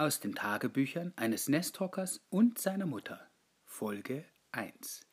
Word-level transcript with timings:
Aus 0.00 0.18
den 0.18 0.34
Tagebüchern 0.34 1.12
eines 1.16 1.50
Nesthockers 1.50 2.22
und 2.30 2.58
seiner 2.58 2.86
Mutter. 2.86 3.20
Folge 3.66 4.24
1. 4.50 5.06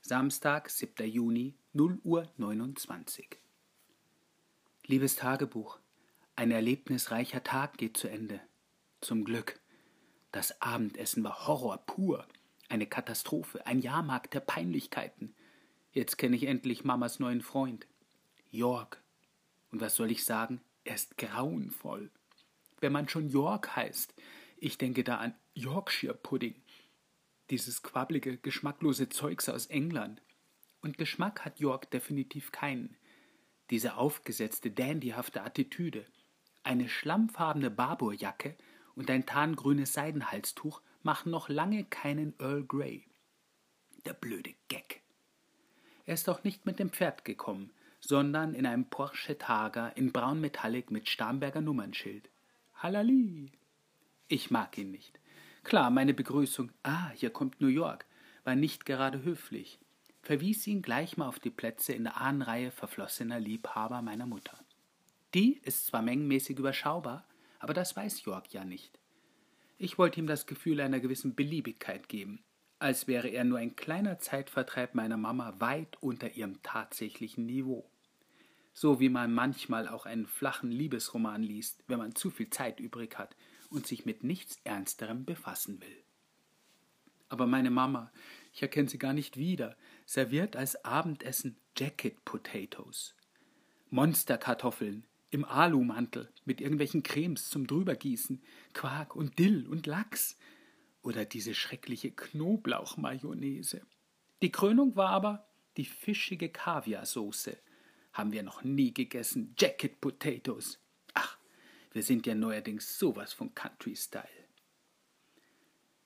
Samstag, 0.00 0.68
7. 0.68 1.08
Juni, 1.08 1.54
0 1.74 2.00
Uhr 2.02 2.28
29. 2.38 3.38
Liebes 4.84 5.14
Tagebuch, 5.14 5.78
ein 6.34 6.50
erlebnisreicher 6.50 7.44
Tag 7.44 7.78
geht 7.78 7.96
zu 7.96 8.08
Ende. 8.08 8.40
Zum 9.00 9.22
Glück. 9.24 9.60
Das 10.32 10.60
Abendessen 10.60 11.22
war 11.22 11.46
Horror 11.46 11.78
pur. 11.86 12.26
Eine 12.68 12.88
Katastrophe, 12.88 13.64
ein 13.64 13.78
Jahrmarkt 13.78 14.34
der 14.34 14.40
Peinlichkeiten. 14.40 15.36
Jetzt 15.92 16.18
kenne 16.18 16.34
ich 16.34 16.48
endlich 16.48 16.82
Mamas 16.82 17.20
neuen 17.20 17.42
Freund. 17.42 17.86
York. 18.50 19.04
Und 19.70 19.80
was 19.80 19.94
soll 19.94 20.10
ich 20.10 20.24
sagen? 20.24 20.60
Er 20.82 20.96
ist 20.96 21.16
grauenvoll 21.16 22.10
wenn 22.82 22.92
man 22.92 23.08
schon 23.08 23.28
York 23.28 23.74
heißt. 23.76 24.14
Ich 24.58 24.78
denke 24.78 25.04
da 25.04 25.16
an 25.16 25.34
Yorkshire 25.54 26.14
Pudding. 26.14 26.54
Dieses 27.50 27.82
quabblige, 27.82 28.36
geschmacklose 28.36 29.08
Zeugs 29.08 29.48
aus 29.48 29.66
England. 29.66 30.22
Und 30.80 30.98
Geschmack 30.98 31.44
hat 31.44 31.60
York 31.60 31.90
definitiv 31.90 32.52
keinen. 32.52 32.96
Diese 33.70 33.96
aufgesetzte, 33.96 34.70
dandyhafte 34.70 35.42
Attitüde. 35.42 36.04
Eine 36.64 36.88
schlammfarbene 36.88 37.70
Barbourjacke 37.70 38.56
und 38.94 39.10
ein 39.10 39.26
tarngrünes 39.26 39.92
Seidenhalstuch 39.94 40.82
machen 41.02 41.30
noch 41.30 41.48
lange 41.48 41.84
keinen 41.84 42.34
Earl 42.38 42.64
Grey. 42.64 43.06
Der 44.04 44.14
blöde 44.14 44.54
Gag. 44.68 45.02
Er 46.04 46.14
ist 46.14 46.28
auch 46.28 46.44
nicht 46.44 46.66
mit 46.66 46.78
dem 46.78 46.90
Pferd 46.90 47.24
gekommen, 47.24 47.70
sondern 48.00 48.54
in 48.54 48.66
einem 48.66 48.86
Porsche 48.86 49.38
Targa 49.38 49.88
in 49.88 50.12
braun 50.12 50.40
Metallic 50.40 50.90
mit 50.90 51.08
Starnberger 51.08 51.60
Nummernschild. 51.60 52.28
Hallali. 52.82 53.52
Ich 54.26 54.50
mag 54.50 54.76
ihn 54.76 54.90
nicht. 54.90 55.20
Klar, 55.62 55.88
meine 55.90 56.14
Begrüßung, 56.14 56.72
ah, 56.82 57.10
hier 57.14 57.30
kommt 57.30 57.60
New 57.60 57.68
York, 57.68 58.06
war 58.42 58.56
nicht 58.56 58.86
gerade 58.86 59.22
höflich, 59.22 59.78
verwies 60.20 60.66
ihn 60.66 60.82
gleich 60.82 61.16
mal 61.16 61.28
auf 61.28 61.38
die 61.38 61.50
Plätze 61.50 61.92
in 61.92 62.02
der 62.02 62.20
Ahnenreihe 62.20 62.72
verflossener 62.72 63.38
Liebhaber 63.38 64.02
meiner 64.02 64.26
Mutter. 64.26 64.58
Die 65.32 65.58
ist 65.58 65.86
zwar 65.86 66.02
mengenmäßig 66.02 66.58
überschaubar, 66.58 67.24
aber 67.60 67.72
das 67.72 67.94
weiß 67.94 68.24
York 68.24 68.52
ja 68.52 68.64
nicht. 68.64 68.98
Ich 69.78 69.96
wollte 69.96 70.18
ihm 70.18 70.26
das 70.26 70.48
Gefühl 70.48 70.80
einer 70.80 70.98
gewissen 70.98 71.36
Beliebigkeit 71.36 72.08
geben, 72.08 72.42
als 72.80 73.06
wäre 73.06 73.28
er 73.28 73.44
nur 73.44 73.58
ein 73.58 73.76
kleiner 73.76 74.18
Zeitvertreib 74.18 74.96
meiner 74.96 75.16
Mama 75.16 75.54
weit 75.60 76.02
unter 76.02 76.32
ihrem 76.32 76.60
tatsächlichen 76.64 77.46
Niveau 77.46 77.91
so 78.72 79.00
wie 79.00 79.08
man 79.08 79.32
manchmal 79.32 79.88
auch 79.88 80.06
einen 80.06 80.26
flachen 80.26 80.70
Liebesroman 80.70 81.42
liest, 81.42 81.84
wenn 81.86 81.98
man 81.98 82.14
zu 82.14 82.30
viel 82.30 82.50
Zeit 82.50 82.80
übrig 82.80 83.18
hat 83.18 83.36
und 83.70 83.86
sich 83.86 84.04
mit 84.06 84.24
nichts 84.24 84.58
Ernsterem 84.64 85.24
befassen 85.24 85.80
will. 85.80 86.04
Aber 87.28 87.46
meine 87.46 87.70
Mama, 87.70 88.12
ich 88.52 88.62
erkenne 88.62 88.88
sie 88.88 88.98
gar 88.98 89.14
nicht 89.14 89.36
wieder, 89.36 89.76
serviert 90.04 90.56
als 90.56 90.84
Abendessen 90.84 91.56
Jacket 91.76 92.24
Potatoes. 92.24 93.14
Monsterkartoffeln 93.88 95.06
im 95.30 95.46
Alumantel 95.46 96.30
mit 96.44 96.60
irgendwelchen 96.60 97.02
Cremes 97.02 97.48
zum 97.48 97.66
Drübergießen, 97.66 98.42
Quark 98.74 99.16
und 99.16 99.38
Dill 99.38 99.66
und 99.66 99.86
Lachs. 99.86 100.38
Oder 101.00 101.24
diese 101.24 101.54
schreckliche 101.54 102.10
Knoblauchmayonnaise. 102.10 103.80
Die 104.42 104.52
Krönung 104.52 104.94
war 104.94 105.08
aber 105.08 105.48
die 105.78 105.86
fischige 105.86 106.50
Kaviarsoße 106.50 107.56
haben 108.12 108.32
wir 108.32 108.42
noch 108.42 108.62
nie 108.62 108.92
gegessen. 108.92 109.54
Jacket 109.58 110.00
Potatoes. 110.00 110.78
Ach, 111.14 111.38
wir 111.92 112.02
sind 112.02 112.26
ja 112.26 112.34
neuerdings 112.34 112.98
sowas 112.98 113.32
von 113.32 113.54
Country 113.54 113.96
Style. 113.96 114.28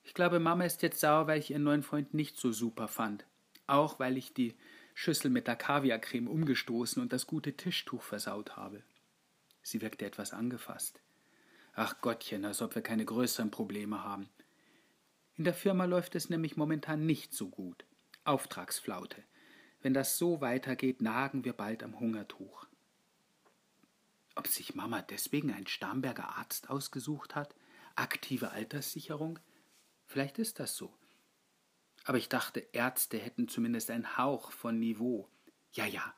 Ich 0.03 0.15
glaube, 0.15 0.39
Mama 0.39 0.65
ist 0.65 0.83
jetzt 0.83 1.01
sauer, 1.01 1.27
weil 1.27 1.41
ich 1.41 1.51
ihren 1.51 1.65
neuen 1.65 1.83
Freund 1.83 2.15
nicht 2.15 2.39
so 2.39 2.53
super 2.53 2.87
fand. 2.87 3.27
Auch 3.67 3.99
weil 3.99 4.17
ich 4.17 4.33
die 4.33 4.55
Schüssel 4.95 5.31
mit 5.31 5.47
der 5.49 5.57
Kaviarcreme 5.57 6.29
umgestoßen 6.29 7.03
und 7.03 7.13
das 7.13 7.27
gute 7.27 7.57
Tischtuch 7.57 8.03
versaut 8.03 8.57
habe. 8.57 8.83
Sie 9.63 9.83
wirkte 9.83 10.07
etwas 10.07 10.33
angefasst. 10.33 11.01
Ach 11.75 12.01
Gottchen, 12.01 12.45
als 12.45 12.63
ob 12.63 12.75
wir 12.75 12.83
keine 12.83 13.05
größeren 13.05 13.51
Probleme 13.51 14.05
haben. 14.05 14.29
In 15.35 15.45
der 15.45 15.55
Firma 15.55 15.85
läuft 15.85 16.15
es 16.15 16.31
nämlich 16.31 16.57
momentan 16.57 17.05
nicht 17.05 17.35
so 17.35 17.49
gut. 17.49 17.85
Auftragsflaute. 18.25 19.23
Wenn 19.81 19.95
das 19.95 20.19
so 20.19 20.41
weitergeht, 20.41 21.01
nagen 21.01 21.45
wir 21.45 21.53
bald 21.53 21.83
am 21.83 21.99
Hungertuch. 22.01 22.67
Ob 24.35 24.49
sich 24.49 24.75
Mama 24.75 25.03
deswegen 25.03 25.53
einen 25.53 25.67
Starnberger 25.67 26.37
Arzt 26.37 26.69
ausgesucht 26.71 27.35
hat? 27.35 27.55
Aktive 27.95 28.51
Alterssicherung? 28.51 29.39
Vielleicht 30.05 30.39
ist 30.39 30.61
das 30.61 30.77
so. 30.77 30.93
Aber 32.05 32.19
ich 32.19 32.29
dachte, 32.29 32.61
Ärzte 32.73 33.19
hätten 33.19 33.49
zumindest 33.49 33.91
einen 33.91 34.17
Hauch 34.17 34.53
von 34.53 34.79
Niveau. 34.79 35.29
Ja, 35.73 35.87
ja, 35.87 36.15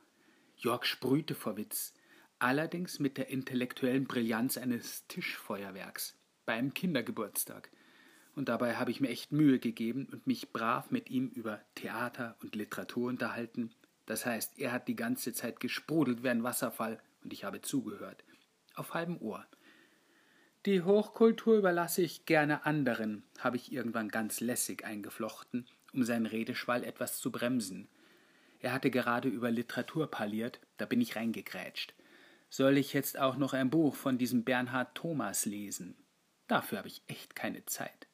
Jörg 0.56 0.84
sprühte 0.84 1.34
vor 1.34 1.56
Witz, 1.56 1.94
allerdings 2.40 2.98
mit 2.98 3.16
der 3.16 3.28
intellektuellen 3.28 4.06
Brillanz 4.06 4.58
eines 4.58 5.06
Tischfeuerwerks 5.06 6.18
beim 6.44 6.74
Kindergeburtstag 6.74 7.70
und 8.38 8.48
dabei 8.48 8.76
habe 8.76 8.92
ich 8.92 9.00
mir 9.00 9.08
echt 9.08 9.32
Mühe 9.32 9.58
gegeben 9.58 10.06
und 10.12 10.28
mich 10.28 10.52
brav 10.52 10.92
mit 10.92 11.10
ihm 11.10 11.26
über 11.26 11.60
Theater 11.74 12.36
und 12.40 12.54
Literatur 12.54 13.08
unterhalten. 13.08 13.70
Das 14.06 14.24
heißt, 14.24 14.60
er 14.60 14.70
hat 14.70 14.86
die 14.86 14.94
ganze 14.94 15.32
Zeit 15.32 15.58
gesprudelt 15.58 16.22
wie 16.22 16.28
ein 16.28 16.44
Wasserfall 16.44 17.00
und 17.24 17.32
ich 17.32 17.42
habe 17.42 17.62
zugehört. 17.62 18.22
Auf 18.76 18.94
halbem 18.94 19.20
Ohr. 19.20 19.44
Die 20.66 20.82
Hochkultur 20.82 21.58
überlasse 21.58 22.00
ich 22.00 22.26
gerne 22.26 22.64
anderen, 22.64 23.24
habe 23.40 23.56
ich 23.56 23.72
irgendwann 23.72 24.08
ganz 24.08 24.38
lässig 24.40 24.84
eingeflochten, 24.84 25.66
um 25.92 26.04
seinen 26.04 26.26
Redeschwall 26.26 26.84
etwas 26.84 27.18
zu 27.18 27.32
bremsen. 27.32 27.88
Er 28.60 28.72
hatte 28.72 28.92
gerade 28.92 29.28
über 29.28 29.50
Literatur 29.50 30.08
parliert, 30.08 30.60
da 30.76 30.86
bin 30.86 31.00
ich 31.00 31.16
reingegrätscht. 31.16 31.92
Soll 32.50 32.78
ich 32.78 32.92
jetzt 32.92 33.18
auch 33.18 33.36
noch 33.36 33.52
ein 33.52 33.68
Buch 33.68 33.96
von 33.96 34.16
diesem 34.16 34.44
Bernhard 34.44 34.94
Thomas 34.94 35.44
lesen? 35.44 35.96
Dafür 36.46 36.78
habe 36.78 36.88
ich 36.88 37.02
echt 37.08 37.34
keine 37.34 37.66
Zeit. 37.66 38.07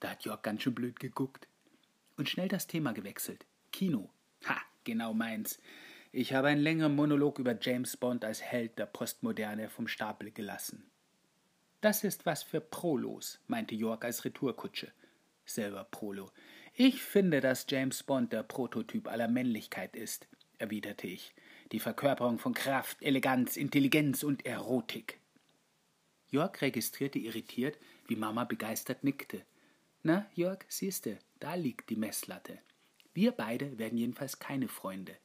Da 0.00 0.10
hat 0.10 0.24
Jörg 0.24 0.42
ganz 0.42 0.62
schön 0.62 0.74
blöd 0.74 1.00
geguckt. 1.00 1.48
Und 2.16 2.28
schnell 2.28 2.48
das 2.48 2.66
Thema 2.66 2.92
gewechselt. 2.92 3.44
Kino. 3.72 4.10
Ha, 4.46 4.56
genau 4.84 5.14
meins. 5.14 5.58
Ich 6.12 6.32
habe 6.32 6.48
einen 6.48 6.60
längeren 6.60 6.94
Monolog 6.94 7.38
über 7.38 7.58
James 7.60 7.96
Bond 7.96 8.24
als 8.24 8.40
Held 8.40 8.78
der 8.78 8.86
Postmoderne 8.86 9.68
vom 9.68 9.88
Stapel 9.88 10.30
gelassen. 10.30 10.88
Das 11.80 12.04
ist 12.04 12.24
was 12.24 12.42
für 12.42 12.60
Prolos, 12.60 13.40
meinte 13.48 13.74
Jörg 13.74 14.04
als 14.04 14.24
Retourkutsche. 14.24 14.92
Selber 15.44 15.84
Prolo. 15.84 16.30
Ich 16.72 17.02
finde, 17.02 17.40
dass 17.40 17.66
James 17.68 18.02
Bond 18.02 18.32
der 18.32 18.42
Prototyp 18.42 19.08
aller 19.08 19.28
Männlichkeit 19.28 19.94
ist, 19.96 20.26
erwiderte 20.58 21.06
ich. 21.06 21.34
Die 21.72 21.80
Verkörperung 21.80 22.38
von 22.38 22.54
Kraft, 22.54 23.02
Eleganz, 23.02 23.56
Intelligenz 23.56 24.22
und 24.22 24.46
Erotik. 24.46 25.18
Jörg 26.30 26.60
registrierte 26.62 27.18
irritiert, 27.18 27.78
wie 28.06 28.16
Mama 28.16 28.44
begeistert 28.44 29.04
nickte. 29.04 29.42
Na, 30.06 30.26
Jörg, 30.34 30.66
siehste, 30.68 31.18
da 31.40 31.54
liegt 31.54 31.88
die 31.88 31.96
Messlatte. 31.96 32.58
Wir 33.14 33.32
beide 33.32 33.78
werden 33.78 33.96
jedenfalls 33.96 34.38
keine 34.38 34.68
Freunde. 34.68 35.16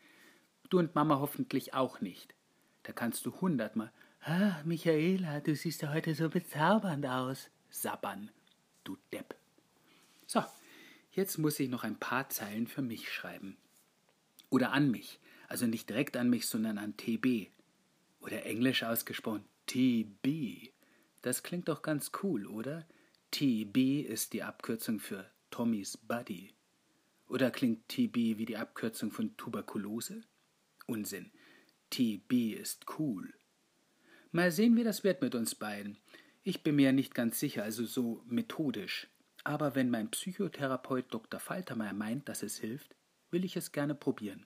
Du 0.69 0.79
und 0.79 0.95
Mama 0.95 1.19
hoffentlich 1.19 1.73
auch 1.73 2.00
nicht. 2.00 2.34
Da 2.84 2.94
kannst 2.94 3.25
du 3.25 3.41
hundertmal, 3.41 3.91
ah, 4.22 4.62
Michaela, 4.63 5.41
du 5.41 5.53
siehst 5.53 5.81
ja 5.81 5.91
heute 5.91 6.16
so 6.16 6.29
bezaubernd 6.29 7.06
aus, 7.06 7.50
sabbern, 7.69 8.31
du 8.85 8.95
Depp. 9.12 9.35
So, 10.25 10.45
jetzt 11.12 11.39
muss 11.39 11.59
ich 11.59 11.68
noch 11.68 11.84
ein 11.84 12.00
paar 12.00 12.29
Zeilen 12.29 12.66
für 12.66 12.81
mich 12.81 13.12
schreiben. 13.12 13.57
Oder 14.50 14.72
an 14.72 14.89
mich, 14.91 15.19
also 15.50 15.68
nicht 15.68 15.89
direkt 15.89 16.16
an 16.16 16.29
mich, 16.29 16.47
sondern 16.47 16.78
an 16.78 16.95
TB. 16.95 17.50
Oder 18.22 18.45
englisch 18.45 18.84
ausgesprochen 18.84 19.44
TB. 19.66 20.72
Das 21.22 21.44
klingt 21.44 21.68
doch 21.68 21.81
ganz 21.81 22.12
cool, 22.23 22.47
oder? 22.47 22.88
TB 23.31 24.07
ist 24.07 24.33
die 24.33 24.44
Abkürzung 24.44 25.00
für 25.00 25.30
Tommys 25.51 25.98
Buddy. 25.98 26.51
Oder 27.27 27.51
klingt 27.51 27.88
TB 27.88 28.38
wie 28.38 28.45
die 28.45 28.57
Abkürzung 28.57 29.12
von 29.12 29.38
Tuberkulose? 29.38 30.21
Unsinn. 30.88 31.31
TB 31.92 32.59
ist 32.59 32.86
cool. 32.98 33.33
Mal 34.31 34.51
sehen, 34.51 34.75
wie 34.75 34.83
das 34.83 35.03
wird 35.03 35.21
mit 35.21 35.36
uns 35.36 35.56
beiden. 35.56 35.98
Ich 36.44 36.63
bin 36.63 36.75
mir 36.75 36.92
nicht 36.92 37.13
ganz 37.13 37.39
sicher, 37.39 37.63
also 37.63 37.86
so 37.86 38.24
methodisch. 38.27 39.07
Aber 39.44 39.75
wenn 39.75 39.89
mein 39.89 40.09
Psychotherapeut 40.09 41.13
Dr. 41.13 41.39
Faltermeier 41.39 41.94
meint, 41.94 42.27
dass 42.27 42.44
es 42.44 42.57
hilft, 42.57 42.95
will 43.31 43.45
ich 43.45 43.56
es 43.56 43.71
gerne 43.71 43.94
probieren. 43.95 44.45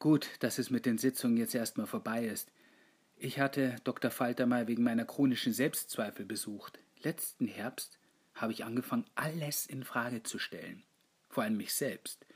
Gut, 0.00 0.28
dass 0.40 0.58
es 0.58 0.70
mit 0.70 0.86
den 0.86 0.98
Sitzungen 0.98 1.36
jetzt 1.36 1.54
erstmal 1.54 1.86
vorbei 1.86 2.26
ist. 2.26 2.50
Ich 3.16 3.38
hatte 3.38 3.76
Dr. 3.84 4.10
Faltermeier 4.10 4.66
wegen 4.66 4.82
meiner 4.82 5.04
chronischen 5.04 5.52
Selbstzweifel 5.52 6.24
besucht. 6.24 6.80
Letzten 7.02 7.46
Herbst 7.46 7.98
habe 8.34 8.52
ich 8.52 8.64
angefangen, 8.64 9.06
alles 9.14 9.64
in 9.66 9.84
Frage 9.84 10.22
zu 10.22 10.38
stellen, 10.38 10.82
vor 11.28 11.44
allem 11.44 11.56
mich 11.56 11.72
selbst. 11.72 12.26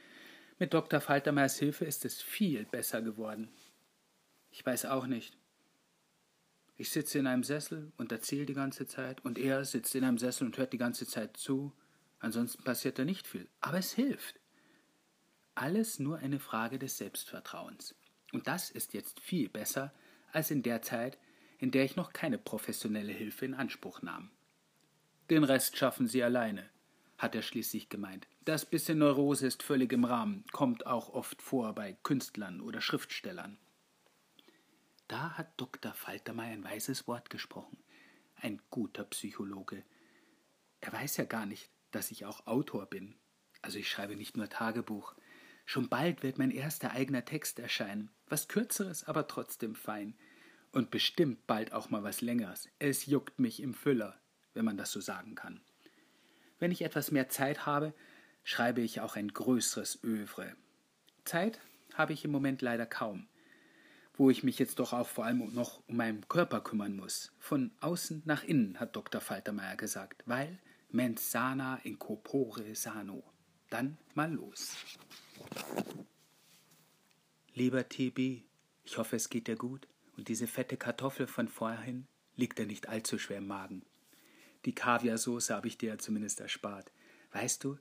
Mit 0.59 0.73
Dr. 0.73 1.01
Faltermeyers 1.01 1.59
Hilfe 1.59 1.85
ist 1.85 2.05
es 2.05 2.23
viel 2.23 2.65
besser 2.65 3.03
geworden. 3.03 3.53
Ich 4.51 4.65
weiß 4.65 4.87
auch 4.87 5.07
nicht. 5.07 5.37
Ich 6.77 6.91
sitze 6.91 7.19
in 7.19 7.27
einem 7.27 7.45
Sessel 7.45 7.93
und 7.99 8.11
erzähle 8.11 8.47
die 8.47 8.55
ganze 8.55 8.87
Zeit 8.87 9.25
und 9.25 9.39
er 9.39 9.65
sitzt 9.65 9.95
in 9.95 10.05
einem 10.05 10.19
Sessel 10.19 10.47
und 10.47 10.57
hört 10.57 10.73
die 10.73 10.79
ganze 10.79 11.07
Zeit 11.07 11.37
zu. 11.37 11.73
Ansonsten 12.19 12.65
passiert 12.65 12.99
da 12.99 13.05
nicht 13.05 13.27
viel. 13.27 13.49
Aber 13.61 13.79
es 13.79 13.93
hilft. 13.93 14.41
Alles 15.55 15.99
nur 15.99 16.19
eine 16.19 16.41
Frage 16.41 16.79
des 16.79 16.97
Selbstvertrauens. 16.97 17.95
Und 18.33 18.49
das 18.49 18.71
ist 18.71 18.95
jetzt 18.95 19.21
viel 19.21 19.49
besser 19.49 19.93
als 20.33 20.51
in 20.51 20.63
der 20.63 20.83
Zeit, 20.83 21.19
in 21.59 21.71
der 21.71 21.85
ich 21.85 21.97
noch 21.97 22.13
keine 22.13 22.39
professionelle 22.39 23.13
Hilfe 23.13 23.45
in 23.45 23.55
Anspruch 23.55 24.03
nahm. 24.03 24.31
Den 25.31 25.45
Rest 25.45 25.79
schaffen 25.79 26.07
Sie 26.07 26.23
alleine, 26.23 26.69
hat 27.17 27.35
er 27.35 27.43
schließlich 27.43 27.89
gemeint. 27.89 28.29
Das 28.45 28.67
bisschen 28.67 28.99
Neurose 28.99 29.47
ist 29.47 29.63
völlig 29.63 29.93
im 29.93 30.05
Rahmen, 30.05 30.45
kommt 30.53 30.87
auch 30.87 31.09
oft 31.09 31.41
vor 31.41 31.75
bei 31.75 31.97
Künstlern 32.03 32.61
oder 32.61 32.83
Schriftstellern. 32.83 33.57
Da 35.09 35.39
hat 35.39 35.59
Dr. 35.59 35.95
Faltermeier 35.95 36.53
ein 36.53 36.65
weises 36.65 37.07
Wort 37.07 37.31
gesprochen. 37.31 37.79
Ein 38.37 38.61
guter 38.71 39.05
Psychologe. 39.05 39.83
Er 40.81 40.93
weiß 40.93 41.17
ja 41.17 41.25
gar 41.25 41.47
nicht, 41.47 41.71
dass 41.91 42.11
ich 42.11 42.27
auch 42.27 42.47
Autor 42.47 42.87
bin. 42.87 43.15
Also 43.63 43.79
ich 43.79 43.89
schreibe 43.89 44.17
nicht 44.17 44.37
nur 44.37 44.51
Tagebuch. 44.51 45.15
Schon 45.65 45.89
bald 45.89 46.23
wird 46.23 46.37
mein 46.37 46.51
erster 46.51 46.91
eigener 46.91 47.25
Text 47.25 47.59
erscheinen. 47.59 48.11
Was 48.27 48.49
kürzeres, 48.49 49.05
aber 49.05 49.27
trotzdem 49.27 49.75
fein. 49.75 50.19
Und 50.73 50.91
bestimmt 50.91 51.47
bald 51.47 51.73
auch 51.73 51.89
mal 51.89 52.03
was 52.03 52.21
längeres. 52.21 52.69
Es 52.79 53.07
juckt 53.07 53.39
mich 53.39 53.63
im 53.63 53.73
Füller, 53.73 54.21
wenn 54.55 54.65
man 54.65 54.77
das 54.77 54.91
so 54.91 55.01
sagen 55.01 55.35
kann. 55.35 55.61
Wenn 56.59 56.71
ich 56.71 56.83
etwas 56.83 57.11
mehr 57.11 57.29
Zeit 57.29 57.67
habe, 57.67 57.93
schreibe 58.43 58.81
ich 58.81 59.01
auch 59.01 59.17
ein 59.17 59.29
größeres 59.29 60.03
Övre. 60.03 60.55
Zeit 61.25 61.61
habe 61.95 62.13
ich 62.13 62.25
im 62.25 62.31
Moment 62.31 62.63
leider 62.63 62.87
kaum 62.87 63.29
wo 64.17 64.31
ich 64.31 64.45
mich 64.45 64.59
jetzt 64.59 64.79
doch 64.79 64.93
auch 64.93 65.09
vor 65.09 65.25
allem 65.25 65.53
noch 65.55 65.83
um 65.89 65.97
meinen 65.97 66.27
Körper 66.29 66.61
kümmern 66.61 66.97
muss. 66.97 67.33
Von 67.39 67.73
außen 67.81 68.23
nach 68.25 68.45
innen, 68.45 68.79
hat 68.79 68.95
Dr. 68.97 69.21
Faltermeier 69.21 69.77
gesagt, 69.77 70.23
weil 70.27 70.59
mens 70.91 71.31
sana 71.31 71.77
in 71.83 71.99
corpore 71.99 72.75
sano. 72.75 73.25
Dann 73.71 73.99
mal 74.15 74.33
los. 74.33 74.77
Lieber 77.55 77.89
TB, 77.89 78.45
ich 78.85 78.99
hoffe, 78.99 79.17
es 79.17 79.31
geht 79.31 79.49
dir 79.49 79.57
gut 79.57 79.89
und 80.17 80.29
diese 80.29 80.47
fette 80.47 80.77
Kartoffel 80.77 81.27
von 81.27 81.49
vorhin 81.49 82.07
liegt 82.37 82.59
dir 82.59 82.67
nicht 82.67 82.89
allzu 82.89 83.19
schwer 83.19 83.39
im 83.39 83.47
Magen. 83.47 83.85
Die 84.65 84.75
Kaviarsoße 84.75 85.55
habe 85.55 85.69
ich 85.69 85.79
dir 85.79 85.91
ja 85.91 85.99
zumindest 85.99 86.41
erspart. 86.41 86.91
Weißt 87.33 87.63
du, 87.65 87.79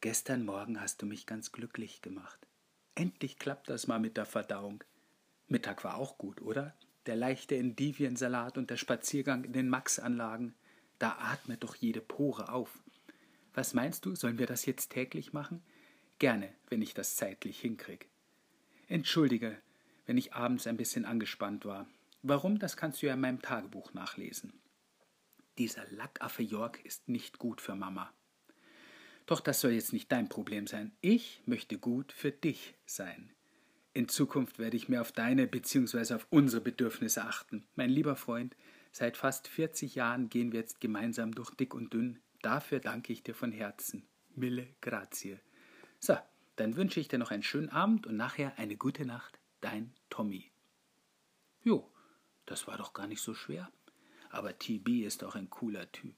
gestern 0.00 0.44
Morgen 0.44 0.80
hast 0.80 1.00
du 1.00 1.06
mich 1.06 1.26
ganz 1.26 1.52
glücklich 1.52 2.02
gemacht. 2.02 2.46
Endlich 2.94 3.38
klappt 3.38 3.70
das 3.70 3.86
mal 3.86 4.00
mit 4.00 4.16
der 4.16 4.26
Verdauung. 4.26 4.84
Mittag 5.48 5.84
war 5.84 5.96
auch 5.96 6.18
gut, 6.18 6.42
oder? 6.42 6.74
Der 7.06 7.16
leichte 7.16 7.56
Endiviensalat 7.56 8.58
und 8.58 8.70
der 8.70 8.76
Spaziergang 8.76 9.44
in 9.44 9.52
den 9.52 9.68
Max-Anlagen. 9.68 10.54
Da 10.98 11.16
atmet 11.18 11.62
doch 11.62 11.76
jede 11.76 12.00
Pore 12.00 12.50
auf. 12.50 12.82
Was 13.54 13.74
meinst 13.74 14.04
du, 14.04 14.14
sollen 14.14 14.38
wir 14.38 14.46
das 14.46 14.66
jetzt 14.66 14.90
täglich 14.90 15.32
machen? 15.32 15.62
Gerne, 16.18 16.52
wenn 16.68 16.82
ich 16.82 16.94
das 16.94 17.16
zeitlich 17.16 17.60
hinkrieg. 17.60 18.08
Entschuldige, 18.88 19.56
wenn 20.06 20.18
ich 20.18 20.34
abends 20.34 20.66
ein 20.66 20.76
bisschen 20.76 21.04
angespannt 21.04 21.64
war. 21.64 21.86
Warum, 22.22 22.58
das 22.58 22.76
kannst 22.76 23.02
du 23.02 23.06
ja 23.06 23.14
in 23.14 23.20
meinem 23.20 23.42
Tagebuch 23.42 23.94
nachlesen. 23.94 24.52
Dieser 25.58 25.86
Lackaffe 25.90 26.42
York 26.42 26.84
ist 26.84 27.08
nicht 27.08 27.38
gut 27.38 27.60
für 27.60 27.74
Mama. 27.74 28.12
Doch 29.26 29.40
das 29.40 29.60
soll 29.60 29.72
jetzt 29.72 29.92
nicht 29.92 30.12
dein 30.12 30.28
Problem 30.28 30.66
sein. 30.66 30.92
Ich 31.00 31.42
möchte 31.46 31.78
gut 31.78 32.12
für 32.12 32.30
dich 32.30 32.74
sein. 32.84 33.32
In 33.92 34.08
Zukunft 34.08 34.58
werde 34.58 34.76
ich 34.76 34.88
mehr 34.90 35.00
auf 35.00 35.12
deine 35.12 35.46
bzw. 35.46 36.14
auf 36.14 36.26
unsere 36.30 36.60
Bedürfnisse 36.60 37.24
achten. 37.24 37.66
Mein 37.74 37.88
lieber 37.88 38.14
Freund, 38.14 38.54
seit 38.92 39.16
fast 39.16 39.48
40 39.48 39.94
Jahren 39.94 40.28
gehen 40.28 40.52
wir 40.52 40.60
jetzt 40.60 40.80
gemeinsam 40.80 41.32
durch 41.32 41.50
dick 41.54 41.74
und 41.74 41.94
dünn. 41.94 42.20
Dafür 42.42 42.78
danke 42.78 43.12
ich 43.12 43.22
dir 43.22 43.34
von 43.34 43.50
Herzen. 43.50 44.06
Mille 44.34 44.68
grazie. 44.82 45.38
So, 45.98 46.16
dann 46.56 46.76
wünsche 46.76 47.00
ich 47.00 47.08
dir 47.08 47.18
noch 47.18 47.30
einen 47.30 47.42
schönen 47.42 47.70
Abend 47.70 48.06
und 48.06 48.16
nachher 48.16 48.58
eine 48.58 48.76
gute 48.76 49.06
Nacht. 49.06 49.38
Dein 49.62 49.94
Tommy. 50.10 50.52
Jo, 51.64 51.90
das 52.44 52.66
war 52.66 52.76
doch 52.76 52.92
gar 52.92 53.06
nicht 53.06 53.22
so 53.22 53.32
schwer. 53.32 53.72
Aber 54.30 54.58
TB 54.58 55.04
ist 55.04 55.24
auch 55.24 55.34
ein 55.34 55.50
cooler 55.50 55.90
Typ. 55.92 56.14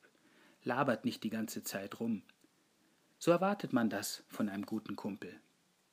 Labert 0.62 1.04
nicht 1.04 1.24
die 1.24 1.30
ganze 1.30 1.62
Zeit 1.62 2.00
rum. 2.00 2.22
So 3.18 3.30
erwartet 3.30 3.72
man 3.72 3.90
das 3.90 4.24
von 4.28 4.48
einem 4.48 4.66
guten 4.66 4.96
Kumpel. 4.96 5.40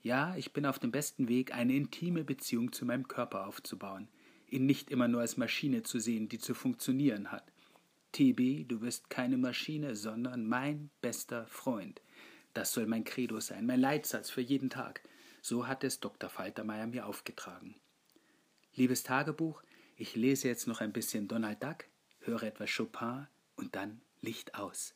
Ja, 0.01 0.35
ich 0.35 0.53
bin 0.53 0.65
auf 0.67 0.77
dem 0.77 0.91
besten 0.91 1.27
Weg, 1.27 1.56
eine 1.56 1.75
intime 1.75 2.23
Beziehung 2.23 2.71
zu 2.71 2.85
meinem 2.85 3.07
Körper 3.07 3.47
aufzubauen, 3.47 4.07
ihn 4.47 4.67
nicht 4.67 4.91
immer 4.91 5.07
nur 5.07 5.21
als 5.21 5.38
Maschine 5.38 5.81
zu 5.81 6.00
sehen, 6.00 6.29
die 6.29 6.38
zu 6.38 6.53
funktionieren 6.53 7.31
hat. 7.31 7.51
TB, 8.12 8.67
du 8.67 8.79
bist 8.79 9.09
keine 9.09 9.38
Maschine, 9.38 9.95
sondern 9.95 10.47
mein 10.47 10.91
bester 11.01 11.47
Freund. 11.47 12.01
Das 12.53 12.71
soll 12.71 12.85
mein 12.85 13.03
Credo 13.03 13.39
sein, 13.39 13.65
mein 13.65 13.79
Leitsatz 13.79 14.29
für 14.29 14.41
jeden 14.41 14.69
Tag. 14.69 15.01
So 15.41 15.67
hat 15.67 15.83
es 15.83 16.00
Dr. 16.00 16.29
Faltermeier 16.29 16.88
mir 16.88 17.07
aufgetragen. 17.07 17.75
Liebes 18.75 19.03
Tagebuch, 19.03 19.63
ich 19.97 20.15
lese 20.15 20.47
jetzt 20.47 20.67
noch 20.67 20.81
ein 20.81 20.94
bisschen 20.94 21.27
Donald 21.27 21.63
Duck, 21.63 21.85
höre 22.25 22.44
etwas 22.44 22.69
Chopin 22.75 23.27
und 23.56 23.75
dann 23.75 24.01
Licht 24.22 24.56
aus. 24.56 24.95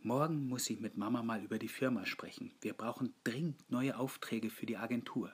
Morgen 0.00 0.48
muss 0.48 0.68
ich 0.70 0.80
mit 0.80 0.96
Mama 0.96 1.22
mal 1.22 1.42
über 1.42 1.58
die 1.58 1.68
Firma 1.68 2.06
sprechen. 2.06 2.54
Wir 2.60 2.74
brauchen 2.74 3.14
dringend 3.24 3.70
neue 3.70 3.98
Aufträge 3.98 4.50
für 4.50 4.66
die 4.66 4.76
Agentur. 4.76 5.32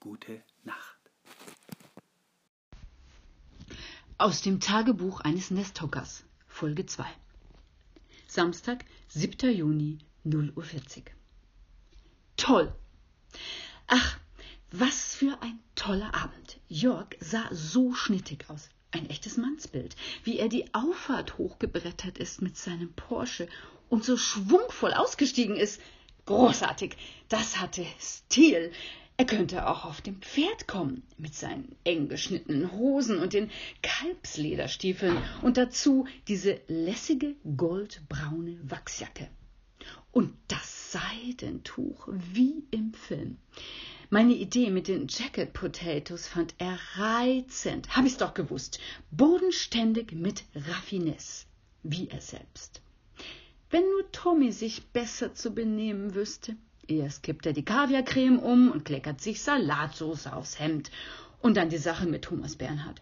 Gute 0.00 0.42
Nacht. 0.62 0.98
Aus 4.16 4.42
dem 4.42 4.60
Tagebuch 4.60 5.20
eines 5.20 5.50
Nesthockers, 5.50 6.24
Folge 6.46 6.86
2. 6.86 7.04
Samstag, 8.28 8.84
7. 9.08 9.50
Juni, 9.52 9.98
0.40 10.24 10.98
Uhr. 10.98 11.04
Toll! 12.36 12.74
Ach, 13.86 14.18
was 14.70 15.14
für 15.14 15.40
ein 15.42 15.58
toller 15.74 16.14
Abend. 16.14 16.58
Jörg 16.68 17.08
sah 17.20 17.48
so 17.52 17.94
schnittig 17.94 18.48
aus. 18.48 18.70
Ein 18.94 19.10
echtes 19.10 19.36
Mannsbild, 19.36 19.96
wie 20.22 20.38
er 20.38 20.48
die 20.48 20.72
Auffahrt 20.72 21.36
hochgebrettert 21.36 22.16
ist 22.16 22.42
mit 22.42 22.56
seinem 22.56 22.92
Porsche 22.92 23.48
und 23.88 24.04
so 24.04 24.16
schwungvoll 24.16 24.94
ausgestiegen 24.94 25.56
ist. 25.56 25.80
Großartig, 26.26 26.96
das 27.28 27.60
hatte 27.60 27.84
Stil. 28.00 28.70
Er 29.16 29.26
könnte 29.26 29.66
auch 29.66 29.84
auf 29.84 30.00
dem 30.00 30.22
Pferd 30.22 30.68
kommen, 30.68 31.02
mit 31.18 31.34
seinen 31.34 31.74
eng 31.82 32.08
geschnittenen 32.08 32.70
Hosen 32.70 33.18
und 33.18 33.32
den 33.32 33.50
Kalbslederstiefeln 33.82 35.18
und 35.42 35.56
dazu 35.56 36.06
diese 36.28 36.60
lässige 36.68 37.34
goldbraune 37.56 38.60
Wachsjacke. 38.62 39.28
Und 40.12 40.36
das 40.46 40.92
Seidentuch, 40.92 42.06
wie 42.12 42.62
im 42.70 42.94
Film. 42.94 43.38
Meine 44.10 44.34
Idee 44.34 44.70
mit 44.70 44.88
den 44.88 45.08
Jacket 45.08 45.52
Potatoes 45.52 46.26
fand 46.26 46.54
er 46.58 46.78
reizend. 46.96 47.96
Hab 47.96 48.04
ich's 48.04 48.18
doch 48.18 48.34
gewusst. 48.34 48.78
Bodenständig 49.10 50.12
mit 50.12 50.44
Raffinesse, 50.54 51.46
wie 51.82 52.08
er 52.08 52.20
selbst. 52.20 52.82
Wenn 53.70 53.82
nur 53.82 54.10
Tommy 54.12 54.52
sich 54.52 54.86
besser 54.88 55.34
zu 55.34 55.54
benehmen 55.54 56.14
wüsste. 56.14 56.56
Erst 56.86 57.22
kippt 57.22 57.46
er 57.46 57.54
die 57.54 57.64
Kaviarcreme 57.64 58.38
um 58.38 58.70
und 58.70 58.84
kleckert 58.84 59.20
sich 59.20 59.42
Salatsauce 59.42 60.26
aufs 60.26 60.60
Hemd. 60.60 60.90
Und 61.40 61.56
dann 61.56 61.70
die 61.70 61.78
Sache 61.78 62.06
mit 62.06 62.22
Thomas 62.22 62.56
Bernhard. 62.56 63.00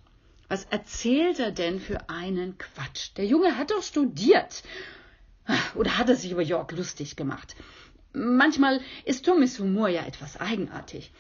Was 0.49 0.65
erzählt 0.65 1.39
er 1.41 1.51
denn 1.51 1.81
für 1.81 2.09
einen 2.09 2.59
Quatsch? 2.59 3.11
Der 3.17 3.27
Junge 3.27 3.57
hat 3.57 3.71
doch 3.71 3.83
studiert. 3.83 4.63
Oder 5.75 5.99
hat 5.99 6.09
er 6.09 6.17
sich 6.17 6.31
über 6.31 6.43
Jörg 6.43 6.71
lustig 6.73 7.17
gemacht? 7.17 7.57
Manchmal 8.13 8.81
ist 9.05 9.25
Tommys 9.25 9.59
Humor 9.59 9.89
ja 9.89 10.05
etwas 10.07 10.41
eigenartig. 10.41 11.13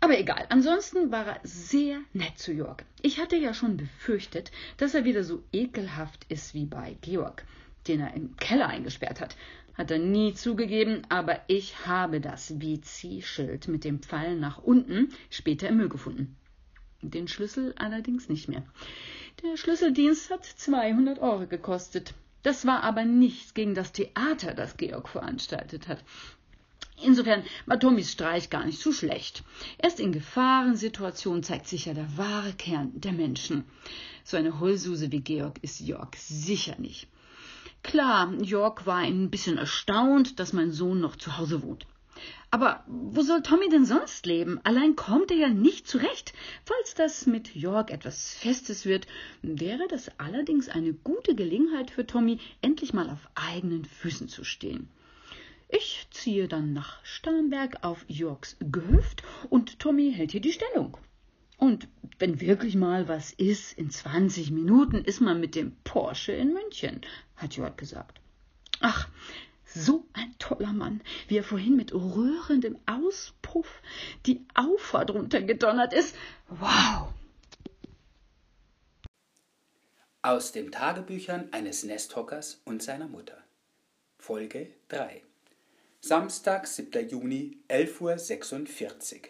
Aber 0.00 0.18
egal, 0.18 0.46
ansonsten 0.48 1.10
war 1.10 1.26
er 1.26 1.40
sehr 1.42 2.00
nett 2.12 2.38
zu 2.38 2.52
Jörg. 2.52 2.84
Ich 3.02 3.18
hatte 3.18 3.36
ja 3.36 3.52
schon 3.52 3.76
befürchtet, 3.76 4.52
dass 4.76 4.94
er 4.94 5.04
wieder 5.04 5.24
so 5.24 5.42
ekelhaft 5.52 6.24
ist 6.28 6.54
wie 6.54 6.66
bei 6.66 6.96
Georg 7.00 7.44
den 7.88 8.00
er 8.00 8.14
im 8.14 8.36
Keller 8.36 8.68
eingesperrt 8.68 9.20
hat. 9.20 9.36
Hat 9.74 9.90
er 9.90 9.98
nie 9.98 10.34
zugegeben, 10.34 11.02
aber 11.08 11.40
ich 11.46 11.86
habe 11.86 12.20
das 12.20 12.60
WC-Schild 12.60 13.68
mit 13.68 13.84
dem 13.84 14.00
Pfeil 14.00 14.36
nach 14.36 14.58
unten 14.58 15.12
später 15.30 15.68
im 15.68 15.76
Müll 15.76 15.88
gefunden. 15.88 16.36
Den 17.00 17.28
Schlüssel 17.28 17.74
allerdings 17.78 18.28
nicht 18.28 18.48
mehr. 18.48 18.64
Der 19.42 19.56
Schlüsseldienst 19.56 20.30
hat 20.30 20.44
200 20.44 21.20
Euro 21.20 21.46
gekostet. 21.46 22.12
Das 22.42 22.66
war 22.66 22.82
aber 22.84 23.04
nichts 23.04 23.54
gegen 23.54 23.74
das 23.74 23.92
Theater, 23.92 24.54
das 24.54 24.76
Georg 24.76 25.08
veranstaltet 25.08 25.88
hat. 25.88 26.04
Insofern 27.02 27.44
war 27.66 27.78
Tommys 27.78 28.10
Streich 28.10 28.50
gar 28.50 28.64
nicht 28.64 28.80
so 28.80 28.92
schlecht. 28.92 29.44
Erst 29.78 30.00
in 30.00 30.12
Gefahrensituationen 30.12 31.42
zeigt 31.42 31.68
sich 31.68 31.86
ja 31.86 31.94
der 31.94 32.16
wahre 32.16 32.52
Kern 32.52 32.90
der 32.94 33.12
Menschen. 33.12 33.64
So 34.24 34.36
eine 34.36 34.58
Heulsuse 34.58 35.12
wie 35.12 35.20
Georg 35.20 35.58
ist 35.62 35.80
Jörg 35.80 36.16
sicher 36.16 36.74
nicht. 36.78 37.08
Klar, 37.82 38.32
Jörg 38.42 38.86
war 38.86 38.98
ein 38.98 39.30
bisschen 39.30 39.58
erstaunt, 39.58 40.40
dass 40.40 40.52
mein 40.52 40.72
Sohn 40.72 41.00
noch 41.00 41.16
zu 41.16 41.38
Hause 41.38 41.62
wohnt. 41.62 41.86
Aber 42.50 42.84
wo 42.86 43.22
soll 43.22 43.42
Tommy 43.42 43.68
denn 43.68 43.84
sonst 43.84 44.24
leben? 44.26 44.60
Allein 44.64 44.96
kommt 44.96 45.30
er 45.30 45.36
ja 45.36 45.48
nicht 45.48 45.86
zurecht. 45.86 46.32
Falls 46.64 46.94
das 46.94 47.26
mit 47.26 47.54
York 47.54 47.90
etwas 47.90 48.34
Festes 48.34 48.86
wird, 48.86 49.06
wäre 49.42 49.86
das 49.88 50.10
allerdings 50.18 50.68
eine 50.68 50.92
gute 50.92 51.34
Gelegenheit 51.34 51.90
für 51.90 52.06
Tommy, 52.06 52.38
endlich 52.62 52.92
mal 52.92 53.10
auf 53.10 53.28
eigenen 53.34 53.84
Füßen 53.84 54.28
zu 54.28 54.44
stehen. 54.44 54.88
Ich 55.68 56.06
ziehe 56.10 56.48
dann 56.48 56.72
nach 56.72 57.04
Starnberg 57.04 57.84
auf 57.84 58.04
Yorks 58.08 58.56
Gehöft 58.60 59.22
und 59.50 59.78
Tommy 59.78 60.12
hält 60.14 60.32
hier 60.32 60.40
die 60.40 60.52
Stellung. 60.52 60.96
Und 61.58 61.88
wenn 62.18 62.40
wirklich 62.40 62.76
mal 62.76 63.08
was 63.08 63.32
ist, 63.32 63.76
in 63.76 63.90
20 63.90 64.50
Minuten 64.52 65.04
ist 65.04 65.20
man 65.20 65.40
mit 65.40 65.54
dem 65.54 65.76
Porsche 65.84 66.32
in 66.32 66.54
München, 66.54 67.02
hat 67.36 67.56
Jörg 67.56 67.76
gesagt. 67.76 68.20
Ach, 68.80 69.08
so 69.74 70.06
ein 70.14 70.34
toller 70.38 70.72
Mann, 70.72 71.02
wie 71.28 71.36
er 71.36 71.44
vorhin 71.44 71.76
mit 71.76 71.92
rührendem 71.92 72.78
Auspuff 72.86 73.82
die 74.26 74.44
Auffahrt 74.54 75.10
runtergedonnert 75.10 75.92
ist. 75.92 76.14
Wow! 76.48 77.12
Aus 80.22 80.52
den 80.52 80.72
Tagebüchern 80.72 81.48
eines 81.52 81.84
Nesthockers 81.84 82.60
und 82.64 82.82
seiner 82.82 83.08
Mutter. 83.08 83.36
Folge 84.18 84.68
3. 84.88 85.22
Samstag, 86.00 86.66
7. 86.66 87.08
Juni, 87.08 87.58
11.46 87.68 89.14
Uhr. 89.14 89.20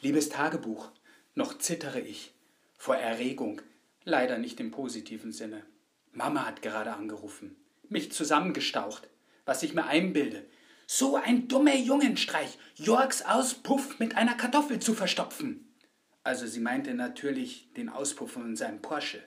Liebes 0.00 0.28
Tagebuch, 0.28 0.90
noch 1.34 1.58
zittere 1.58 2.00
ich 2.00 2.34
vor 2.76 2.96
Erregung, 2.96 3.62
leider 4.04 4.38
nicht 4.38 4.60
im 4.60 4.70
positiven 4.70 5.32
Sinne. 5.32 5.64
Mama 6.12 6.44
hat 6.44 6.62
gerade 6.62 6.92
angerufen 6.92 7.56
mich 7.90 8.12
zusammengestaucht, 8.12 9.08
was 9.44 9.62
ich 9.62 9.74
mir 9.74 9.86
einbilde. 9.86 10.44
So 10.86 11.16
ein 11.16 11.48
dummer 11.48 11.74
Jungenstreich, 11.74 12.58
Jorgs 12.76 13.22
Auspuff 13.22 13.98
mit 13.98 14.16
einer 14.16 14.34
Kartoffel 14.34 14.80
zu 14.80 14.94
verstopfen. 14.94 15.74
Also 16.22 16.46
sie 16.46 16.60
meinte 16.60 16.94
natürlich 16.94 17.72
den 17.74 17.88
Auspuff 17.88 18.32
von 18.32 18.56
seinem 18.56 18.80
Porsche. 18.80 19.22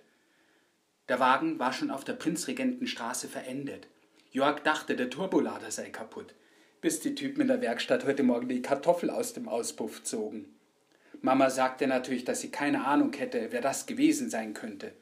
Der 1.10 1.20
Wagen 1.20 1.58
war 1.60 1.74
schon 1.74 1.92
auf 1.92 2.04
der 2.04 2.14
Prinzregentenstraße 2.14 3.28
verendet. 3.28 3.88
Jörg 4.32 4.60
dachte, 4.62 4.96
der 4.96 5.10
Turbolader 5.10 5.72
sei 5.72 5.90
kaputt, 5.90 6.34
bis 6.82 7.00
die 7.00 7.16
Typen 7.16 7.42
in 7.42 7.48
der 7.48 7.62
Werkstatt 7.62 8.06
heute 8.06 8.24
Morgen 8.24 8.50
die 8.50 8.62
Kartoffel 8.62 9.10
aus 9.10 9.34
dem 9.34 9.48
Auspuff 9.48 10.04
zogen. 10.04 10.58
Mama 11.22 11.50
sagte 11.50 11.88
natürlich, 11.88 12.26
dass 12.26 12.42
sie 12.42 12.52
keine 12.52 12.86
Ahnung 12.86 13.14
hätte, 13.14 13.48
wer 13.52 13.62
das 13.62 13.86
gewesen 13.86 14.30
sein 14.30 14.54
könnte. 14.54 14.94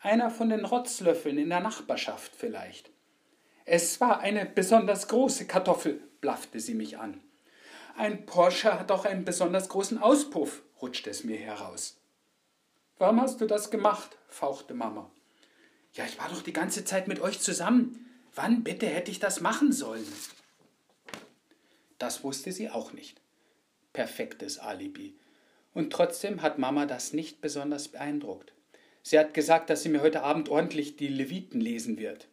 Einer 0.00 0.30
von 0.30 0.48
den 0.48 0.64
Rotzlöffeln 0.64 1.36
in 1.36 1.50
der 1.50 1.60
Nachbarschaft 1.60 2.34
vielleicht. 2.34 2.90
Es 3.66 4.00
war 4.00 4.20
eine 4.20 4.46
besonders 4.46 5.08
große 5.08 5.46
Kartoffel, 5.46 6.00
blaffte 6.22 6.58
sie 6.58 6.74
mich 6.74 6.98
an. 6.98 7.20
Ein 7.96 8.24
Porsche 8.24 8.78
hat 8.78 8.90
auch 8.90 9.04
einen 9.04 9.26
besonders 9.26 9.68
großen 9.68 9.98
Auspuff, 9.98 10.62
rutschte 10.80 11.10
es 11.10 11.22
mir 11.22 11.36
heraus. 11.36 11.98
Warum 12.96 13.20
hast 13.20 13.42
du 13.42 13.46
das 13.46 13.70
gemacht? 13.70 14.16
fauchte 14.28 14.72
Mama. 14.72 15.10
Ja, 15.92 16.04
ich 16.06 16.18
war 16.18 16.28
doch 16.30 16.42
die 16.42 16.54
ganze 16.54 16.84
Zeit 16.84 17.06
mit 17.06 17.20
euch 17.20 17.40
zusammen. 17.40 18.06
Wann 18.34 18.62
bitte 18.62 18.86
hätte 18.86 19.10
ich 19.10 19.18
das 19.18 19.40
machen 19.40 19.70
sollen? 19.70 20.06
Das 21.98 22.24
wusste 22.24 22.52
sie 22.52 22.70
auch 22.70 22.94
nicht. 22.94 23.20
Perfektes 23.92 24.58
Alibi. 24.58 25.14
Und 25.74 25.92
trotzdem 25.92 26.40
hat 26.40 26.58
Mama 26.58 26.86
das 26.86 27.12
nicht 27.12 27.42
besonders 27.42 27.88
beeindruckt. 27.88 28.54
Sie 29.02 29.18
hat 29.18 29.34
gesagt, 29.34 29.70
dass 29.70 29.82
sie 29.82 29.88
mir 29.88 30.02
heute 30.02 30.22
Abend 30.22 30.48
ordentlich 30.48 30.96
die 30.96 31.08
Leviten 31.08 31.60
lesen 31.60 31.98
wird. 31.98 32.28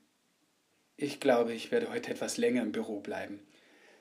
Ich 0.98 1.20
glaube, 1.20 1.54
ich 1.54 1.72
werde 1.72 1.90
heute 1.92 2.12
etwas 2.12 2.38
länger 2.38 2.64
im 2.64 2.72
Büro 2.72 3.00
bleiben. 3.00 3.40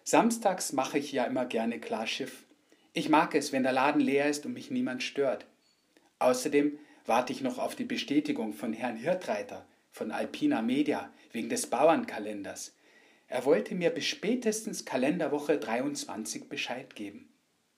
Samstags 0.03 0.73
mache 0.73 0.99
ich 0.99 1.13
ja 1.13 1.25
immer 1.25 1.45
gerne 1.45 1.79
Klarschiff. 1.79 2.45
Ich 2.93 3.09
mag 3.09 3.35
es, 3.35 3.53
wenn 3.53 3.63
der 3.63 3.73
Laden 3.73 4.01
leer 4.01 4.29
ist 4.29 4.47
und 4.47 4.55
mich 4.55 4.71
niemand 4.71 5.03
stört. 5.03 5.47
Außerdem 6.19 6.79
warte 7.05 7.33
ich 7.33 7.43
noch 7.43 7.59
auf 7.59 7.75
die 7.75 7.85
Bestätigung 7.85 8.53
von 8.53 8.73
Herrn 8.73 8.97
Hirtreiter 8.97 9.67
von 9.91 10.11
Alpina 10.11 10.63
Media 10.63 11.13
wegen 11.33 11.49
des 11.49 11.69
Bauernkalenders. 11.69 12.75
Er 13.29 13.45
wollte 13.45 13.75
mir 13.75 13.91
bis 13.91 14.07
spätestens 14.07 14.85
Kalenderwoche 14.85 15.59
23 15.59 16.49
Bescheid 16.49 16.95
geben. 16.95 17.29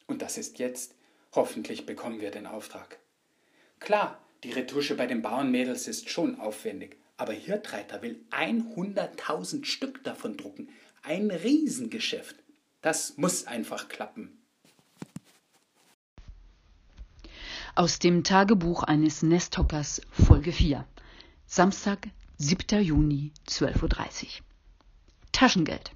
Und 0.06 0.22
das 0.22 0.38
ist 0.38 0.58
jetzt. 0.58 0.94
Hoffentlich 1.32 1.86
bekommen 1.86 2.20
wir 2.20 2.30
den 2.30 2.46
Auftrag. 2.46 2.98
Klar, 3.80 4.20
die 4.44 4.52
Retusche 4.52 4.94
bei 4.94 5.06
den 5.06 5.22
Bauernmädels 5.22 5.88
ist 5.88 6.10
schon 6.10 6.38
aufwendig, 6.38 6.96
aber 7.16 7.32
Hirtreiter 7.32 8.02
will 8.02 8.24
100.000 8.30 9.64
Stück 9.64 10.04
davon 10.04 10.36
drucken. 10.36 10.68
Ein 11.02 11.30
Riesengeschäft. 11.30 12.36
Das 12.80 13.16
muss 13.16 13.46
einfach 13.46 13.88
klappen. 13.88 14.38
Aus 17.74 17.98
dem 17.98 18.24
Tagebuch 18.24 18.82
eines 18.84 19.22
Nesthockers 19.22 20.02
Folge 20.10 20.52
4. 20.52 20.86
Samstag, 21.46 22.08
7. 22.36 22.82
Juni, 22.82 23.32
12.30 23.48 23.82
Uhr. 23.82 24.28
Taschengeld. 25.32 25.92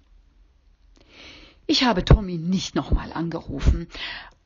Ich 1.67 1.85
habe 1.85 2.05
Tommy 2.05 2.39
nicht 2.39 2.75
nochmal 2.75 3.13
angerufen, 3.13 3.89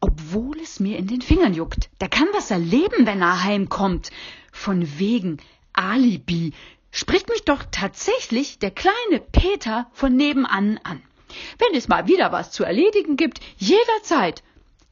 obwohl 0.06 0.60
es 0.60 0.78
mir 0.78 0.98
in 0.98 1.08
den 1.08 1.20
Fingern 1.20 1.52
juckt. 1.52 1.90
Der 2.00 2.08
kann 2.08 2.28
was 2.32 2.52
erleben, 2.52 3.06
wenn 3.06 3.22
er 3.22 3.42
heimkommt. 3.42 4.10
Von 4.52 4.98
wegen 4.98 5.38
Alibi 5.72 6.52
spricht 6.92 7.28
mich 7.28 7.44
doch 7.44 7.64
tatsächlich 7.72 8.60
der 8.60 8.70
kleine 8.70 9.20
Peter 9.32 9.88
von 9.92 10.14
nebenan 10.14 10.78
an. 10.84 11.02
Wenn 11.58 11.76
es 11.76 11.88
mal 11.88 12.06
wieder 12.06 12.30
was 12.30 12.52
zu 12.52 12.62
erledigen 12.62 13.16
gibt, 13.16 13.40
jederzeit. 13.58 14.44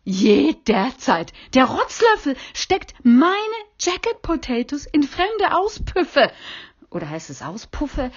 Jederzeit. 0.03 1.33
Der 1.55 1.67
Rotzlöffel 1.67 2.37
steckt 2.53 2.95
meine 3.05 3.37
Jacket 3.81 4.21
Potatoes 4.21 4.85
in 4.85 5.05
fremde 5.05 5.57
Auspüffe. 5.57 6.31
Oder 6.91 7.09
heißt 7.09 7.31
es 7.31 7.41
Auspuffe? 7.41 8.11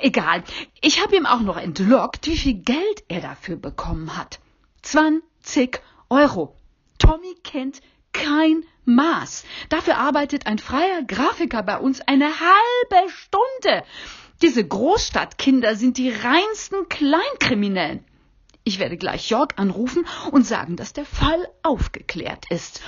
Egal. 0.00 0.44
Ich 0.80 1.02
habe 1.02 1.16
ihm 1.16 1.26
auch 1.26 1.40
noch 1.40 1.56
entlockt, 1.56 2.28
wie 2.28 2.36
viel 2.36 2.54
Geld 2.54 3.04
er 3.08 3.20
dafür 3.20 3.56
bekommen 3.56 4.16
hat. 4.16 4.38
20 4.82 5.80
Euro. 6.10 6.56
Tommy 6.98 7.34
kennt 7.44 7.80
kein 8.12 8.64
Maß. 8.84 9.44
Dafür 9.68 9.98
arbeitet 9.98 10.46
ein 10.46 10.58
freier 10.58 11.02
Grafiker 11.04 11.62
bei 11.62 11.78
uns 11.78 12.00
eine 12.00 12.26
halbe 12.26 13.10
Stunde. 13.10 13.84
Diese 14.42 14.66
Großstadtkinder 14.66 15.76
sind 15.76 15.98
die 15.98 16.10
reinsten 16.10 16.88
Kleinkriminellen. 16.88 18.04
Ich 18.64 18.78
werde 18.78 18.96
gleich 18.96 19.30
Jörg 19.30 19.50
anrufen 19.56 20.04
und 20.32 20.46
sagen, 20.46 20.76
dass 20.76 20.92
der 20.92 21.04
Fall 21.04 21.48
aufgeklärt 21.62 22.44
ist. 22.50 22.82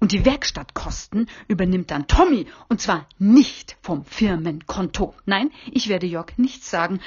Und 0.00 0.10
die 0.10 0.24
Werkstattkosten 0.24 1.28
übernimmt 1.46 1.92
dann 1.92 2.08
Tommy, 2.08 2.46
und 2.68 2.80
zwar 2.80 3.06
nicht 3.18 3.76
vom 3.82 4.04
Firmenkonto. 4.04 5.14
Nein, 5.26 5.52
ich 5.70 5.88
werde 5.88 6.06
Jörg 6.06 6.38
nichts 6.38 6.70
sagen. 6.70 7.00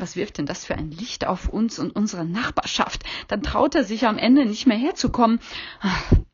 Was 0.00 0.16
wirft 0.16 0.38
denn 0.38 0.46
das 0.46 0.64
für 0.64 0.74
ein 0.74 0.90
Licht 0.90 1.26
auf 1.26 1.48
uns 1.48 1.78
und 1.78 1.94
unsere 1.94 2.24
Nachbarschaft? 2.24 3.04
Dann 3.28 3.42
traut 3.42 3.74
er 3.74 3.84
sich 3.84 4.06
am 4.06 4.16
Ende 4.16 4.46
nicht 4.46 4.66
mehr 4.66 4.78
herzukommen. 4.78 5.40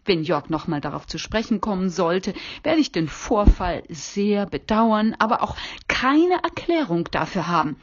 Wenn 0.05 0.23
Jörg 0.23 0.49
nochmal 0.51 0.81
darauf 0.81 1.07
zu 1.09 1.19
sprechen 1.19 1.61
kommen 1.61 1.91
sollte, 1.91 2.33
werde 2.63 2.81
ich 2.81 2.93
den 2.93 3.09
Vorfall 3.09 3.83
sehr 3.89 4.47
bedauern, 4.47 5.17
aber 5.19 5.43
auch 5.43 5.57
keine 5.89 6.35
Erklärung 6.45 7.09
dafür 7.11 7.49
haben. 7.49 7.77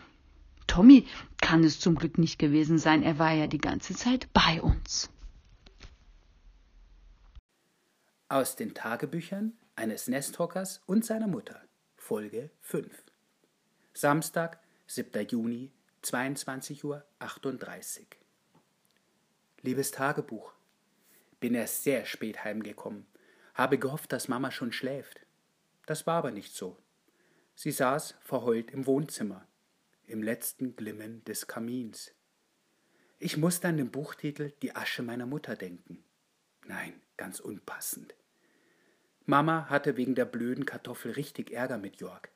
Tommy 0.68 1.06
kann 1.42 1.66
es 1.66 1.82
zum 1.82 1.96
Glück 1.96 2.18
nicht 2.18 2.40
gewesen 2.40 2.78
sein, 2.78 3.04
er 3.04 3.20
war 3.20 3.34
ja 3.34 3.48
die 3.48 3.58
ganze 3.58 3.94
Zeit 3.94 4.30
bei 4.32 4.62
uns. 4.62 5.10
Aus 8.30 8.56
den 8.56 8.74
Tagebüchern 8.74 9.54
eines 9.76 10.08
Nesthockers 10.08 10.82
und 10.86 11.04
seiner 11.04 11.28
Mutter. 11.28 11.62
Folge 11.98 12.52
5. 12.62 13.04
Samstag, 13.94 14.63
7. 14.88 15.28
Juni, 15.28 15.72
22.38 16.04 16.84
Uhr. 16.84 17.04
Liebes 19.62 19.92
Tagebuch, 19.92 20.54
bin 21.40 21.56
erst 21.56 21.84
sehr 21.84 22.06
spät 22.06 22.44
heimgekommen, 22.44 23.08
habe 23.54 23.80
gehofft, 23.80 24.12
dass 24.12 24.28
Mama 24.28 24.52
schon 24.52 24.74
schläft. 24.74 25.26
Das 25.86 26.06
war 26.06 26.16
aber 26.16 26.32
nicht 26.32 26.54
so. 26.54 26.78
Sie 27.56 27.72
saß 27.72 28.16
verheult 28.22 28.72
im 28.72 28.86
Wohnzimmer, 28.86 29.48
im 30.06 30.22
letzten 30.22 30.76
Glimmen 30.76 31.24
des 31.24 31.48
Kamins. 31.48 32.12
Ich 33.20 33.38
musste 33.38 33.70
an 33.70 33.78
den 33.78 33.90
Buchtitel 33.90 34.52
Die 34.62 34.76
Asche 34.76 35.02
meiner 35.02 35.26
Mutter 35.26 35.56
denken. 35.56 36.04
Nein, 36.66 37.02
ganz 37.16 37.40
unpassend. 37.40 38.16
Mama 39.26 39.70
hatte 39.70 39.96
wegen 39.96 40.14
der 40.14 40.26
blöden 40.26 40.66
Kartoffel 40.66 41.12
richtig 41.12 41.52
Ärger 41.52 41.78
mit 41.78 42.02
Jörg. 42.02 42.28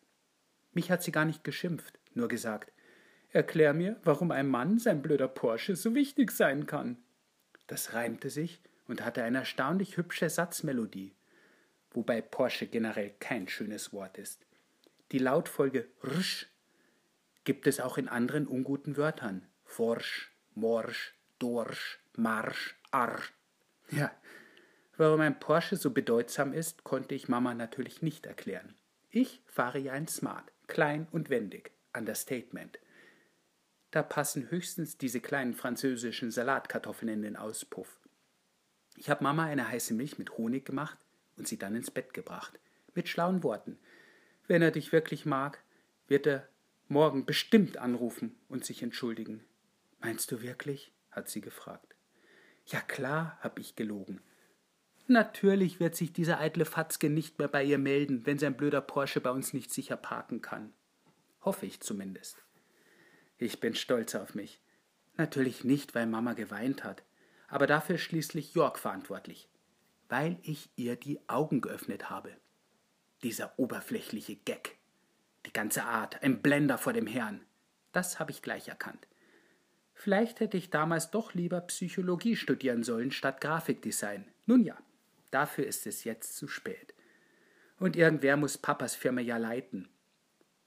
Mich 0.71 0.89
hat 0.91 1.03
sie 1.03 1.11
gar 1.11 1.25
nicht 1.25 1.43
geschimpft, 1.43 1.99
nur 2.17 2.27
gesagt, 2.27 2.73
erklär 3.31 3.73
mir, 3.73 3.99
warum 4.03 4.31
ein 4.31 4.47
Mann 4.47 4.79
sein 4.79 5.01
blöder 5.01 5.29
Porsche 5.29 5.75
so 5.75 5.95
wichtig 5.95 6.31
sein 6.31 6.65
kann. 6.65 6.97
Das 7.67 7.93
reimte 7.93 8.29
sich 8.29 8.61
und 8.87 9.03
hatte 9.05 9.23
eine 9.23 9.39
erstaunlich 9.39 9.97
hübsche 9.97 10.29
Satzmelodie, 10.29 11.13
wobei 11.91 12.21
Porsche 12.21 12.67
generell 12.67 13.13
kein 13.19 13.47
schönes 13.47 13.93
Wort 13.93 14.17
ist. 14.17 14.45
Die 15.11 15.19
Lautfolge 15.19 15.87
rsch 16.03 16.47
gibt 17.43 17.67
es 17.67 17.79
auch 17.79 17.97
in 17.97 18.09
anderen 18.09 18.45
unguten 18.45 18.97
Wörtern, 18.97 19.47
forsch, 19.63 20.33
Morsch, 20.53 21.13
Dorsch, 21.39 21.99
Marsch, 22.15 22.75
Arr. 22.91 23.21
Ja, 23.91 24.11
warum 24.97 25.21
ein 25.21 25.39
Porsche 25.39 25.77
so 25.77 25.91
bedeutsam 25.91 26.51
ist, 26.51 26.83
konnte 26.83 27.15
ich 27.15 27.29
Mama 27.29 27.53
natürlich 27.53 28.01
nicht 28.01 28.25
erklären. 28.25 28.75
Ich 29.09 29.41
fahre 29.45 29.79
ja 29.79 29.93
ein 29.93 30.07
Smart, 30.07 30.51
klein 30.67 31.07
und 31.11 31.29
wendig, 31.29 31.71
Understatement. 31.97 32.79
Da 33.91 34.03
passen 34.03 34.51
höchstens 34.51 34.97
diese 34.97 35.19
kleinen 35.19 35.53
französischen 35.53 36.31
Salatkartoffeln 36.31 37.09
in 37.11 37.21
den 37.21 37.35
Auspuff. 37.35 37.99
Ich 38.95 39.09
habe 39.09 39.23
Mama 39.23 39.45
eine 39.45 39.67
heiße 39.67 39.93
Milch 39.93 40.17
mit 40.17 40.37
Honig 40.37 40.65
gemacht 40.65 40.97
und 41.37 41.47
sie 41.47 41.57
dann 41.57 41.75
ins 41.75 41.91
Bett 41.91 42.13
gebracht. 42.13 42.59
Mit 42.93 43.07
schlauen 43.07 43.43
Worten. 43.43 43.77
Wenn 44.47 44.61
er 44.61 44.71
dich 44.71 44.91
wirklich 44.91 45.25
mag, 45.25 45.63
wird 46.07 46.25
er 46.27 46.47
morgen 46.87 47.25
bestimmt 47.25 47.77
anrufen 47.77 48.35
und 48.49 48.65
sich 48.65 48.81
entschuldigen. 48.81 49.43
Meinst 49.99 50.31
du 50.31 50.41
wirklich? 50.41 50.93
hat 51.11 51.29
sie 51.29 51.41
gefragt. 51.41 51.95
Ja 52.65 52.79
klar, 52.81 53.37
hab 53.41 53.59
ich 53.59 53.75
gelogen. 53.75 54.21
Natürlich 55.07 55.79
wird 55.79 55.95
sich 55.95 56.11
dieser 56.11 56.39
eitle 56.39 56.65
Fatzke 56.65 57.09
nicht 57.09 57.39
mehr 57.39 57.47
bei 57.47 57.63
ihr 57.63 57.77
melden, 57.77 58.25
wenn 58.25 58.37
sein 58.37 58.57
blöder 58.57 58.81
Porsche 58.81 59.21
bei 59.21 59.31
uns 59.31 59.53
nicht 59.53 59.71
sicher 59.71 59.95
parken 59.95 60.41
kann. 60.41 60.73
Hoffe 61.47 61.65
ich 61.65 61.79
zumindest. 61.79 62.43
Ich 63.37 63.61
bin 63.61 63.73
stolz 63.73 64.15
auf 64.15 64.35
mich. 64.35 64.59
Natürlich 65.15 65.63
nicht, 65.63 65.95
weil 65.95 66.05
Mama 66.05 66.33
geweint 66.33 66.83
hat, 66.83 67.03
aber 67.47 67.67
dafür 67.67 67.97
schließlich 67.97 68.53
Jörg 68.53 68.77
verantwortlich, 68.77 69.47
weil 70.09 70.39
ich 70.43 70.69
ihr 70.75 70.97
die 70.97 71.21
Augen 71.29 71.61
geöffnet 71.61 72.09
habe. 72.09 72.35
Dieser 73.23 73.57
oberflächliche 73.57 74.35
Gag. 74.35 74.75
Die 75.45 75.53
ganze 75.53 75.85
Art, 75.85 76.21
ein 76.21 76.41
Blender 76.41 76.77
vor 76.77 76.91
dem 76.91 77.07
Herrn. 77.07 77.45
Das 77.93 78.19
habe 78.19 78.31
ich 78.31 78.41
gleich 78.41 78.67
erkannt. 78.67 79.07
Vielleicht 79.93 80.41
hätte 80.41 80.57
ich 80.57 80.69
damals 80.69 81.11
doch 81.11 81.33
lieber 81.33 81.61
Psychologie 81.61 82.35
studieren 82.35 82.83
sollen 82.83 83.11
statt 83.11 83.39
Grafikdesign. 83.39 84.25
Nun 84.47 84.65
ja, 84.65 84.77
dafür 85.31 85.65
ist 85.65 85.87
es 85.87 86.03
jetzt 86.03 86.35
zu 86.35 86.49
spät. 86.49 86.93
Und 87.79 87.95
irgendwer 87.95 88.35
muss 88.35 88.57
Papas 88.57 88.95
Firma 88.95 89.21
ja 89.21 89.37
leiten. 89.37 89.87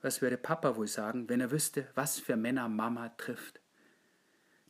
Was 0.03 0.23
würde 0.23 0.39
Papa 0.39 0.77
wohl 0.77 0.87
sagen, 0.87 1.29
wenn 1.29 1.41
er 1.41 1.51
wüsste, 1.51 1.87
was 1.95 2.19
für 2.19 2.37
Männer 2.37 2.69
Mama 2.69 3.11
trifft? 3.11 3.61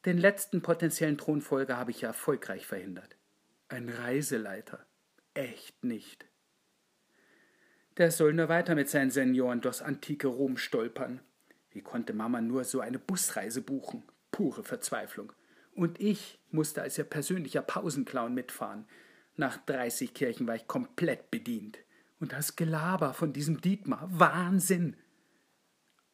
Den 0.04 0.18
letzten 0.18 0.62
potenziellen 0.62 1.18
Thronfolger 1.18 1.76
habe 1.76 1.90
ich 1.90 2.00
ja 2.00 2.08
erfolgreich 2.08 2.66
verhindert. 2.66 3.16
Ein 3.68 3.88
Reiseleiter. 3.88 4.86
Echt 5.34 5.84
nicht. 5.84 6.26
Der 7.98 8.10
soll 8.10 8.32
nur 8.32 8.48
weiter 8.48 8.74
mit 8.74 8.88
seinen 8.88 9.10
Senioren 9.10 9.60
durchs 9.60 9.82
antike 9.82 10.26
Rom 10.26 10.56
stolpern. 10.56 11.20
Wie 11.70 11.82
konnte 11.82 12.14
Mama 12.14 12.40
nur 12.40 12.64
so 12.64 12.80
eine 12.80 12.98
Busreise 12.98 13.62
buchen? 13.62 14.02
Pure 14.32 14.64
Verzweiflung. 14.64 15.32
Und 15.74 16.00
ich 16.00 16.40
musste 16.50 16.82
als 16.82 16.98
ihr 16.98 17.04
persönlicher 17.04 17.62
Pausenclown 17.62 18.34
mitfahren. 18.34 18.86
Nach 19.36 19.56
30 19.58 20.14
Kirchen 20.14 20.46
war 20.46 20.56
ich 20.56 20.66
komplett 20.66 21.30
bedient. 21.30 21.78
Und 22.18 22.32
das 22.32 22.56
Gelaber 22.56 23.14
von 23.14 23.32
diesem 23.32 23.60
Dietmar, 23.60 24.08
Wahnsinn! 24.10 24.96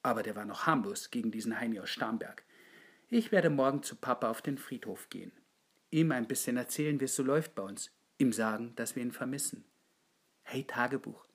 Aber 0.07 0.23
der 0.23 0.37
war 0.37 0.45
noch 0.45 0.67
harmlos 0.67 1.11
gegen 1.11 1.33
diesen 1.33 1.59
Heini 1.59 1.81
aus 1.81 1.91
Starnberg. 1.91 2.45
Ich 3.09 3.33
werde 3.33 3.51
morgen 3.51 3.83
zu 3.83 3.97
Papa 3.97 4.31
auf 4.31 4.41
den 4.41 4.57
Friedhof 4.57 5.11
gehen. 5.11 5.33
Ihm 5.91 6.13
ein 6.13 6.29
bisschen 6.29 6.57
erzählen, 6.57 7.01
wie 7.01 7.07
es 7.07 7.17
so 7.17 7.25
läuft 7.25 7.57
bei 7.57 7.65
uns. 7.65 7.91
Ihm 8.19 8.33
sagen, 8.33 8.73
dass 8.77 8.95
wir 8.95 9.03
ihn 9.03 9.11
vermissen. 9.11 9.65
Hey 10.45 10.63
Tagebuch, 10.63 11.27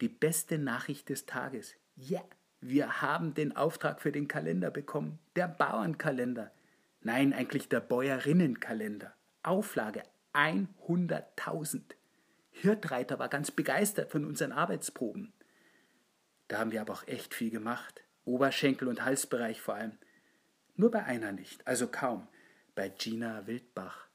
die 0.00 0.08
beste 0.08 0.58
Nachricht 0.58 1.08
des 1.08 1.26
Tages. 1.26 1.76
Ja, 1.94 2.18
yeah, 2.18 2.28
wir 2.60 3.00
haben 3.00 3.32
den 3.32 3.54
Auftrag 3.54 4.02
für 4.02 4.10
den 4.10 4.26
Kalender 4.26 4.72
bekommen. 4.72 5.20
Der 5.36 5.46
Bauernkalender. 5.46 6.50
Nein, 7.00 7.32
eigentlich 7.32 7.68
der 7.68 7.78
Bäuerinnenkalender. 7.78 9.14
Auflage 9.44 10.02
100.000. 10.32 11.82
Hirtreiter 12.50 13.20
war 13.20 13.28
ganz 13.28 13.52
begeistert 13.52 14.10
von 14.10 14.24
unseren 14.24 14.50
Arbeitsproben. 14.50 15.32
Da 16.48 16.58
haben 16.58 16.72
wir 16.72 16.80
aber 16.80 16.92
auch 16.92 17.06
echt 17.06 17.34
viel 17.34 17.50
gemacht. 17.50 18.02
Oberschenkel 18.24 18.88
und 18.88 19.04
Halsbereich 19.04 19.60
vor 19.60 19.74
allem. 19.74 19.98
Nur 20.76 20.90
bei 20.90 21.04
einer 21.04 21.32
nicht, 21.32 21.66
also 21.66 21.86
kaum. 21.86 22.26
Bei 22.74 22.88
Gina 22.88 23.46
Wildbach. 23.46 24.08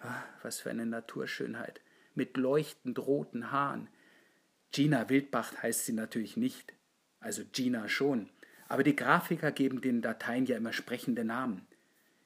Ah, 0.00 0.22
was 0.42 0.60
für 0.60 0.70
eine 0.70 0.86
Naturschönheit. 0.86 1.80
Mit 2.14 2.36
leuchtend 2.36 2.98
roten 2.98 3.50
Haaren, 3.50 3.88
Gina 4.70 5.08
Wildbach 5.08 5.62
heißt 5.62 5.86
sie 5.86 5.92
natürlich 5.92 6.36
nicht, 6.36 6.74
also 7.20 7.42
Gina 7.52 7.88
schon, 7.88 8.28
aber 8.68 8.82
die 8.82 8.96
Grafiker 8.96 9.50
geben 9.50 9.80
den 9.80 10.02
Dateien 10.02 10.46
ja 10.46 10.56
immer 10.56 10.72
sprechende 10.72 11.24
Namen. 11.24 11.66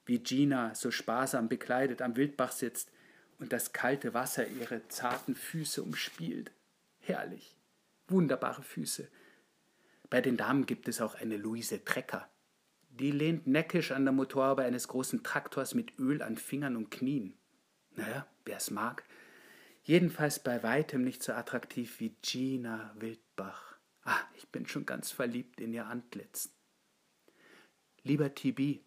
Wie 0.05 0.19
Gina 0.19 0.75
so 0.75 0.91
sparsam 0.91 1.49
bekleidet 1.49 2.03
am 2.03 2.17
Wildbach 2.17 2.53
sitzt 2.53 2.91
und 3.39 3.53
das 3.53 3.73
kalte 3.73 4.13
Wasser 4.13 4.47
ihre 4.49 4.87
zarten 4.89 5.37
Füße 5.37 5.83
umspielt. 5.83 6.51
Herrlich. 6.99 7.57
Wunderbare 8.09 8.63
Füße. 8.63 9.09
Bei 10.13 10.21
den 10.21 10.37
Damen 10.37 10.67
gibt 10.67 10.89
es 10.89 11.01
auch 11.01 11.15
eine 11.15 11.39
Luise 11.39 11.87
Trecker. 11.87 12.31
Die 12.91 13.13
lehnt 13.13 13.47
neckisch 13.47 13.93
an 13.93 14.05
der 14.05 14.13
Motorhaube 14.13 14.63
eines 14.63 14.89
großen 14.89 15.23
Traktors 15.23 15.73
mit 15.73 15.99
Öl 15.99 16.21
an 16.21 16.37
Fingern 16.37 16.77
und 16.77 16.91
Knien. 16.91 17.39
Naja, 17.95 18.27
wer 18.45 18.59
es 18.59 18.71
mag, 18.71 19.05
Jedenfalls 19.85 20.39
bei 20.39 20.63
weitem 20.63 21.03
nicht 21.03 21.23
so 21.23 21.33
attraktiv 21.33 21.99
wie 21.99 22.15
Gina 22.21 22.95
Wildbach. 22.99 23.79
Ah, 24.05 24.21
ich 24.37 24.49
bin 24.51 24.67
schon 24.67 24.85
ganz 24.85 25.11
verliebt 25.11 25.63
in 25.63 25.73
ihr 25.73 25.87
Antlitz. 25.87 26.53
Lieber 28.03 28.35
Tibi, 28.35 28.85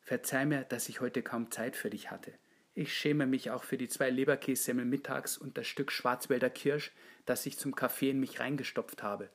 verzeih 0.00 0.44
mir, 0.44 0.64
dass 0.64 0.88
ich 0.88 1.00
heute 1.00 1.22
kaum 1.22 1.52
Zeit 1.52 1.76
für 1.76 1.88
dich 1.88 2.10
hatte. 2.10 2.34
Ich 2.74 2.92
schäme 2.92 3.26
mich 3.28 3.52
auch 3.52 3.62
für 3.62 3.78
die 3.78 3.86
zwei 3.86 4.10
Leberkässemmel 4.10 4.84
mittags 4.84 5.38
und 5.38 5.56
das 5.56 5.68
Stück 5.68 5.92
Schwarzwälder 5.92 6.50
Kirsch, 6.50 6.90
das 7.26 7.46
ich 7.46 7.56
zum 7.56 7.76
Kaffee 7.76 8.10
in 8.10 8.18
mich 8.18 8.40
reingestopft 8.40 9.04
habe. 9.04 9.30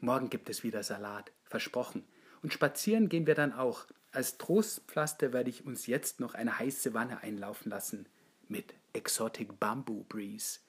Morgen 0.00 0.30
gibt 0.30 0.48
es 0.48 0.62
wieder 0.62 0.82
Salat, 0.82 1.32
versprochen. 1.44 2.04
Und 2.42 2.52
spazieren 2.52 3.08
gehen 3.08 3.26
wir 3.26 3.34
dann 3.34 3.52
auch. 3.52 3.86
Als 4.12 4.38
Trostpflaster 4.38 5.32
werde 5.32 5.50
ich 5.50 5.66
uns 5.66 5.86
jetzt 5.86 6.20
noch 6.20 6.34
eine 6.34 6.58
heiße 6.58 6.94
Wanne 6.94 7.22
einlaufen 7.22 7.70
lassen. 7.70 8.08
Mit 8.46 8.74
Exotic 8.92 9.58
Bamboo 9.58 10.04
Breeze. 10.04 10.60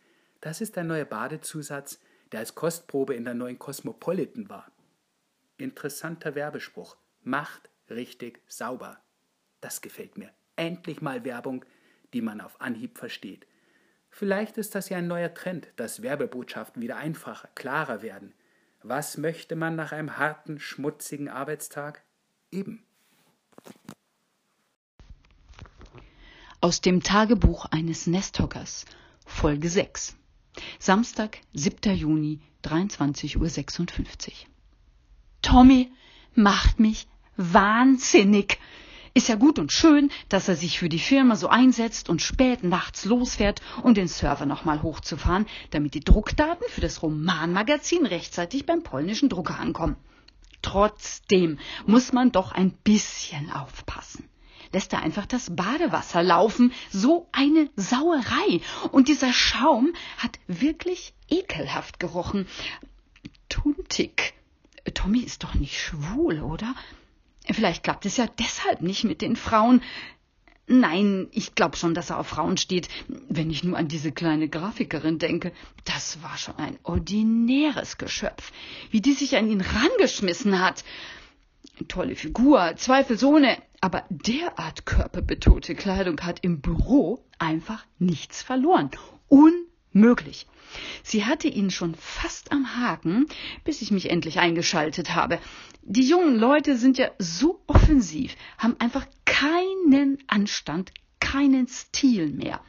Das 0.41 0.61
ist 0.61 0.77
ein 0.77 0.87
neuer 0.87 1.05
Badezusatz, 1.05 1.99
der 2.31 2.39
als 2.39 2.55
Kostprobe 2.55 3.13
in 3.13 3.23
der 3.23 3.35
neuen 3.35 3.59
Cosmopolitan 3.59 4.49
war. 4.49 4.71
Interessanter 5.57 6.35
Werbespruch. 6.35 6.97
Macht 7.21 7.69
richtig 7.89 8.41
sauber. 8.47 8.99
Das 9.61 9.81
gefällt 9.81 10.17
mir. 10.17 10.31
Endlich 10.55 11.01
mal 11.01 11.23
Werbung, 11.23 11.65
die 12.13 12.21
man 12.21 12.41
auf 12.41 12.59
Anhieb 12.61 12.97
versteht. 12.97 13.45
Vielleicht 14.09 14.57
ist 14.57 14.73
das 14.73 14.89
ja 14.89 14.97
ein 14.97 15.07
neuer 15.07 15.33
Trend, 15.33 15.67
dass 15.75 16.01
Werbebotschaften 16.01 16.81
wieder 16.81 16.97
einfacher, 16.97 17.49
klarer 17.55 18.01
werden. 18.01 18.33
Was 18.81 19.17
möchte 19.17 19.55
man 19.57 19.75
nach 19.75 19.91
einem 19.91 20.17
harten, 20.17 20.59
schmutzigen 20.59 21.27
Arbeitstag? 21.27 22.03
Eben. 22.49 22.83
Aus 26.61 26.79
dem 26.79 27.03
Tagebuch 27.03 27.65
eines 27.65 28.07
Nesthockers, 28.07 28.85
Folge 29.25 29.69
6. 29.69 30.15
Samstag, 30.79 31.39
7. 31.53 31.93
Juni, 31.93 32.39
23.56 32.63 33.37
Uhr. 33.37 34.47
Tommy 35.41 35.91
macht 36.33 36.79
mich 36.79 37.07
wahnsinnig. 37.35 38.59
Ist 39.13 39.27
ja 39.27 39.35
gut 39.35 39.59
und 39.59 39.71
schön, 39.71 40.11
dass 40.29 40.47
er 40.47 40.55
sich 40.55 40.79
für 40.79 40.89
die 40.89 40.99
Firma 40.99 41.35
so 41.35 41.47
einsetzt 41.47 42.09
und 42.09 42.21
spät 42.21 42.63
nachts 42.63 43.05
losfährt, 43.05 43.61
um 43.83 43.93
den 43.93 44.07
Server 44.07 44.45
nochmal 44.45 44.83
hochzufahren, 44.83 45.47
damit 45.71 45.93
die 45.93 45.99
Druckdaten 45.99 46.65
für 46.69 46.81
das 46.81 47.01
Romanmagazin 47.01 48.05
rechtzeitig 48.05 48.65
beim 48.65 48.83
polnischen 48.83 49.29
Drucker 49.29 49.59
ankommen. 49.59 49.95
Trotzdem 50.61 51.57
muss 51.85 52.13
man 52.13 52.31
doch 52.31 52.51
ein 52.51 52.71
bisschen 52.83 53.51
aufpassen 53.51 54.29
lässt 54.71 54.93
er 54.93 55.01
einfach 55.01 55.25
das 55.25 55.55
Badewasser 55.55 56.23
laufen. 56.23 56.73
So 56.91 57.27
eine 57.31 57.69
Sauerei. 57.75 58.61
Und 58.91 59.07
dieser 59.07 59.33
Schaum 59.33 59.93
hat 60.17 60.39
wirklich 60.47 61.13
ekelhaft 61.27 61.99
gerochen. 61.99 62.47
Tuntig. 63.49 64.33
Tommy 64.93 65.19
ist 65.19 65.43
doch 65.43 65.55
nicht 65.55 65.79
schwul, 65.79 66.41
oder? 66.41 66.75
Vielleicht 67.51 67.83
klappt 67.83 68.05
es 68.05 68.17
ja 68.17 68.27
deshalb 68.39 68.81
nicht 68.81 69.03
mit 69.03 69.21
den 69.21 69.35
Frauen. 69.35 69.81
Nein, 70.67 71.27
ich 71.31 71.55
glaube 71.55 71.77
schon, 71.77 71.95
dass 71.95 72.11
er 72.11 72.19
auf 72.19 72.27
Frauen 72.27 72.57
steht, 72.57 72.89
wenn 73.07 73.49
ich 73.49 73.63
nur 73.63 73.75
an 73.75 73.87
diese 73.87 74.11
kleine 74.11 74.47
Grafikerin 74.47 75.17
denke. 75.17 75.51
Das 75.83 76.21
war 76.21 76.37
schon 76.37 76.57
ein 76.57 76.77
ordinäres 76.83 77.97
Geschöpf, 77.97 78.51
wie 78.91 79.01
die 79.01 79.13
sich 79.13 79.35
an 79.35 79.49
ihn 79.49 79.61
rangeschmissen 79.61 80.59
hat. 80.59 80.83
Tolle 81.87 82.15
Figur, 82.15 82.75
zweifelsohne, 82.75 83.57
aber 83.81 84.03
derart 84.09 84.85
körperbetonte 84.85 85.73
Kleidung 85.73 86.21
hat 86.21 86.39
im 86.43 86.61
Büro 86.61 87.23
einfach 87.39 87.83
nichts 87.97 88.43
verloren. 88.43 88.91
Möglich. 89.99 90.47
Sie 91.03 91.25
hatte 91.25 91.47
ihn 91.47 91.71
schon 91.71 91.95
fast 91.95 92.51
am 92.51 92.77
Haken, 92.77 93.25
bis 93.63 93.81
ich 93.81 93.91
mich 93.91 94.09
endlich 94.09 94.39
eingeschaltet 94.39 95.15
habe. 95.15 95.39
Die 95.81 96.07
jungen 96.07 96.35
Leute 96.35 96.77
sind 96.77 96.97
ja 96.97 97.09
so 97.17 97.61
offensiv, 97.67 98.35
haben 98.57 98.75
einfach 98.79 99.07
keinen 99.25 100.19
Anstand, 100.27 100.91
keinen 101.19 101.67
Stil 101.67 102.27
mehr. 102.27 102.61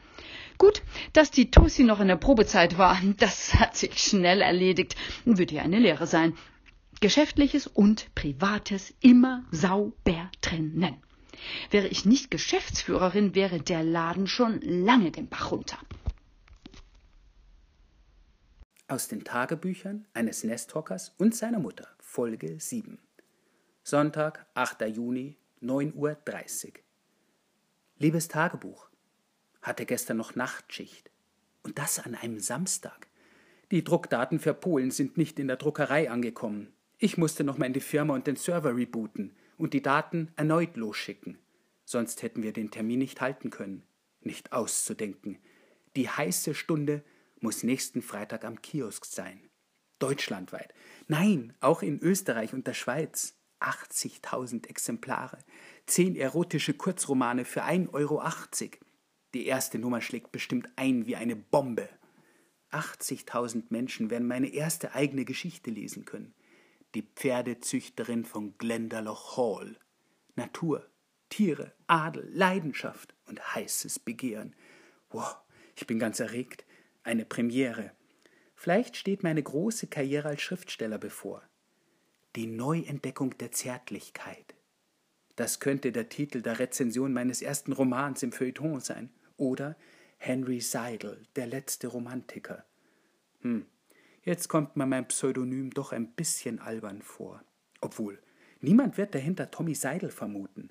Gut, 0.57 0.81
dass 1.13 1.31
die 1.31 1.49
Tussi 1.49 1.83
noch 1.83 1.99
in 1.99 2.07
der 2.07 2.17
Probezeit 2.17 2.77
war, 2.77 2.99
das 3.17 3.55
hat 3.55 3.75
sich 3.75 3.97
schnell 3.97 4.41
erledigt, 4.41 4.95
wird 5.25 5.51
ihr 5.51 5.61
eine 5.61 5.79
Lehre 5.79 6.07
sein. 6.07 6.35
Geschäftliches 6.99 7.65
und 7.65 8.13
Privates 8.13 8.93
immer 9.01 9.43
sauber 9.49 10.29
trennen. 10.41 10.97
Wäre 11.71 11.87
ich 11.87 12.05
nicht 12.05 12.29
Geschäftsführerin, 12.29 13.33
wäre 13.33 13.59
der 13.59 13.83
Laden 13.83 14.27
schon 14.27 14.61
lange 14.61 15.09
den 15.09 15.27
Bach 15.27 15.51
runter. 15.51 15.79
Aus 18.91 19.07
den 19.07 19.23
Tagebüchern 19.23 20.05
eines 20.13 20.43
Nesthockers 20.43 21.15
und 21.17 21.33
seiner 21.33 21.59
Mutter, 21.59 21.87
Folge 21.97 22.59
7. 22.59 22.99
Sonntag, 23.83 24.45
8. 24.53 24.81
Juni, 24.81 25.37
9.30 25.61 25.95
Uhr. 25.95 26.73
Liebes 27.99 28.27
Tagebuch, 28.27 28.89
hatte 29.61 29.85
gestern 29.85 30.17
noch 30.17 30.35
Nachtschicht. 30.35 31.09
Und 31.63 31.77
das 31.77 31.99
an 31.99 32.15
einem 32.15 32.41
Samstag. 32.41 33.07
Die 33.71 33.81
Druckdaten 33.81 34.39
für 34.39 34.53
Polen 34.53 34.91
sind 34.91 35.15
nicht 35.15 35.39
in 35.39 35.47
der 35.47 35.55
Druckerei 35.55 36.11
angekommen. 36.11 36.73
Ich 36.97 37.17
musste 37.17 37.45
noch 37.45 37.57
mal 37.57 37.67
in 37.67 37.73
die 37.73 37.79
Firma 37.79 38.13
und 38.13 38.27
den 38.27 38.35
Server 38.35 38.75
rebooten 38.75 39.31
und 39.57 39.73
die 39.73 39.81
Daten 39.81 40.33
erneut 40.35 40.75
losschicken. 40.75 41.37
Sonst 41.85 42.23
hätten 42.23 42.43
wir 42.43 42.51
den 42.51 42.71
Termin 42.71 42.99
nicht 42.99 43.21
halten 43.21 43.51
können. 43.51 43.83
Nicht 44.19 44.51
auszudenken. 44.51 45.39
Die 45.95 46.09
heiße 46.09 46.53
Stunde 46.53 47.05
muss 47.41 47.63
nächsten 47.63 48.01
Freitag 48.01 48.45
am 48.45 48.61
Kiosk 48.61 49.05
sein. 49.05 49.49
Deutschlandweit. 49.99 50.73
Nein, 51.07 51.53
auch 51.59 51.81
in 51.81 51.99
Österreich 51.99 52.53
und 52.53 52.65
der 52.67 52.73
Schweiz. 52.73 53.37
80.000 53.59 54.67
Exemplare. 54.67 55.37
Zehn 55.85 56.15
erotische 56.15 56.73
Kurzromane 56.73 57.45
für 57.45 57.63
1,80 57.63 57.93
Euro. 57.93 58.23
Die 59.33 59.45
erste 59.45 59.77
Nummer 59.77 60.01
schlägt 60.01 60.31
bestimmt 60.31 60.69
ein 60.75 61.05
wie 61.05 61.15
eine 61.15 61.35
Bombe. 61.35 61.87
80.000 62.71 63.65
Menschen 63.69 64.09
werden 64.09 64.27
meine 64.27 64.51
erste 64.51 64.95
eigene 64.95 65.25
Geschichte 65.25 65.69
lesen 65.69 66.05
können. 66.05 66.33
Die 66.95 67.03
Pferdezüchterin 67.03 68.25
von 68.25 68.57
Glendalough 68.57 69.37
Hall. 69.37 69.77
Natur, 70.35 70.89
Tiere, 71.29 71.73
Adel, 71.87 72.27
Leidenschaft 72.33 73.13
und 73.25 73.55
heißes 73.55 73.99
Begehren. 73.99 74.55
Wow, 75.09 75.37
ich 75.75 75.85
bin 75.85 75.99
ganz 75.99 76.19
erregt. 76.19 76.65
Eine 77.03 77.25
Premiere. 77.25 77.91
Vielleicht 78.55 78.95
steht 78.95 79.23
meine 79.23 79.41
große 79.41 79.87
Karriere 79.87 80.29
als 80.29 80.41
Schriftsteller 80.41 80.99
bevor. 80.99 81.41
Die 82.35 82.45
Neuentdeckung 82.45 83.37
der 83.37 83.51
Zärtlichkeit. 83.51 84.53
Das 85.35 85.59
könnte 85.59 85.91
der 85.91 86.09
Titel 86.09 86.41
der 86.41 86.59
Rezension 86.59 87.11
meines 87.11 87.41
ersten 87.41 87.71
Romans 87.71 88.21
im 88.21 88.31
Feuilleton 88.31 88.81
sein. 88.81 89.09
Oder 89.35 89.75
Henry 90.17 90.61
Seidel, 90.61 91.23
der 91.35 91.47
letzte 91.47 91.87
Romantiker. 91.87 92.63
Hm, 93.41 93.65
jetzt 94.23 94.47
kommt 94.47 94.75
mir 94.75 94.85
mein 94.85 95.07
Pseudonym 95.07 95.71
doch 95.71 95.93
ein 95.93 96.11
bisschen 96.11 96.59
albern 96.59 97.01
vor. 97.01 97.43
Obwohl, 97.81 98.21
niemand 98.59 98.97
wird 98.97 99.15
dahinter 99.15 99.49
Tommy 99.49 99.73
Seidel 99.73 100.11
vermuten. 100.11 100.69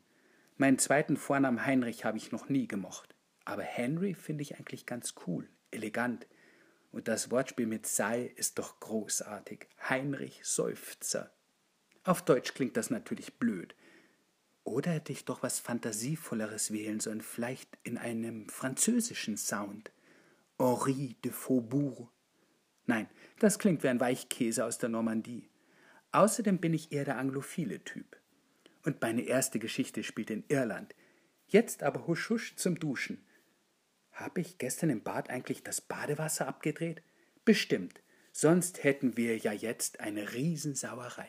Meinen 0.56 0.78
zweiten 0.78 1.16
Vornamen 1.16 1.66
Heinrich 1.66 2.04
habe 2.04 2.18
ich 2.18 2.30
noch 2.30 2.48
nie 2.48 2.68
gemocht. 2.68 3.16
Aber 3.44 3.62
Henry 3.62 4.14
finde 4.14 4.42
ich 4.42 4.56
eigentlich 4.56 4.86
ganz 4.86 5.14
cool, 5.26 5.48
elegant. 5.70 6.26
Und 6.92 7.08
das 7.08 7.30
Wortspiel 7.30 7.66
mit 7.66 7.86
sei 7.86 8.32
ist 8.36 8.58
doch 8.58 8.80
großartig. 8.80 9.68
Heinrich 9.88 10.40
Seufzer. 10.42 11.32
Auf 12.04 12.22
Deutsch 12.22 12.54
klingt 12.54 12.76
das 12.76 12.90
natürlich 12.90 13.34
blöd. 13.34 13.74
Oder 14.64 14.92
hätte 14.92 15.12
ich 15.12 15.24
doch 15.24 15.42
was 15.42 15.58
Fantasievolleres 15.58 16.72
wählen 16.72 17.00
sollen, 17.00 17.20
vielleicht 17.22 17.78
in 17.82 17.98
einem 17.98 18.48
französischen 18.48 19.36
Sound. 19.36 19.90
Henri 20.58 21.16
de 21.24 21.32
Faubourg. 21.32 22.08
Nein, 22.86 23.08
das 23.38 23.58
klingt 23.58 23.82
wie 23.82 23.88
ein 23.88 24.00
Weichkäse 24.00 24.64
aus 24.64 24.78
der 24.78 24.88
Normandie. 24.90 25.48
Außerdem 26.12 26.58
bin 26.58 26.74
ich 26.74 26.92
eher 26.92 27.04
der 27.04 27.18
anglophile 27.18 27.82
Typ. 27.84 28.16
Und 28.84 29.00
meine 29.00 29.22
erste 29.22 29.58
Geschichte 29.58 30.02
spielt 30.02 30.30
in 30.30 30.44
Irland. 30.48 30.94
Jetzt 31.46 31.82
aber 31.82 32.06
husch 32.06 32.30
husch 32.30 32.56
zum 32.56 32.78
Duschen. 32.78 33.24
Habe 34.20 34.42
ich 34.42 34.58
gestern 34.58 34.90
im 34.90 35.02
Bad 35.02 35.30
eigentlich 35.30 35.64
das 35.64 35.80
Badewasser 35.80 36.46
abgedreht? 36.46 37.02
Bestimmt. 37.46 38.02
Sonst 38.32 38.84
hätten 38.84 39.16
wir 39.16 39.38
ja 39.38 39.50
jetzt 39.50 40.00
eine 40.00 40.34
Riesensauerei. 40.34 41.28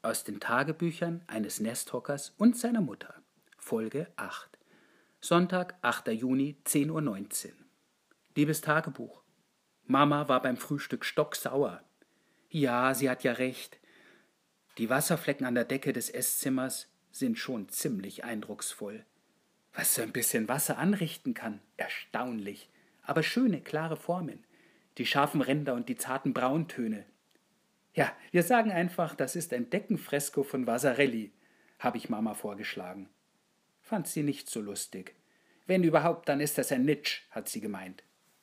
Aus 0.00 0.24
den 0.24 0.40
Tagebüchern 0.40 1.22
eines 1.26 1.60
Nesthockers 1.60 2.30
und 2.38 2.56
seiner 2.56 2.80
Mutter. 2.80 3.22
Folge 3.58 4.10
8. 4.16 4.58
Sonntag, 5.20 5.76
8. 5.82 6.08
Juni, 6.08 6.56
10.19 6.64 7.48
Uhr. 7.48 7.52
Liebes 8.34 8.62
Tagebuch. 8.62 9.22
Mama 9.84 10.28
war 10.28 10.40
beim 10.40 10.56
Frühstück 10.56 11.04
stocksauer. 11.04 11.82
Ja, 12.48 12.94
sie 12.94 13.10
hat 13.10 13.22
ja 13.22 13.32
recht. 13.32 13.78
Die 14.78 14.88
Wasserflecken 14.88 15.44
an 15.44 15.54
der 15.54 15.66
Decke 15.66 15.92
des 15.92 16.08
Esszimmers 16.08 16.88
sind 17.10 17.38
schon 17.38 17.68
ziemlich 17.68 18.24
eindrucksvoll. 18.24 19.04
Was 19.78 19.94
so 19.94 20.02
ein 20.02 20.10
bisschen 20.10 20.48
Wasser 20.48 20.76
anrichten 20.76 21.34
kann, 21.34 21.60
erstaunlich. 21.76 22.68
Aber 23.02 23.22
schöne, 23.22 23.60
klare 23.60 23.96
Formen. 23.96 24.42
Die 24.98 25.06
scharfen 25.06 25.40
Ränder 25.40 25.74
und 25.74 25.88
die 25.88 25.96
zarten 25.96 26.34
Brauntöne, 26.34 27.04
ja, 27.94 28.12
wir 28.32 28.42
sagen 28.42 28.72
einfach, 28.72 29.14
das 29.14 29.36
ist 29.36 29.52
ein 29.52 29.70
Deckenfresko 29.70 30.42
von 30.42 30.66
Vasarelli, 30.66 31.30
habe 31.78 31.96
ich 31.96 32.08
Mama 32.08 32.34
vorgeschlagen. 32.34 33.08
Fand 33.80 34.08
sie 34.08 34.24
nicht 34.24 34.50
so 34.50 34.60
lustig. 34.60 35.14
Wenn 35.68 35.84
überhaupt, 35.84 36.28
dann 36.28 36.40
ist 36.40 36.58
das 36.58 36.72
ein 36.72 36.84
Nitsch, 36.84 37.20
hat 37.30 37.48
sie 37.48 37.60
gemeint. 37.60 38.02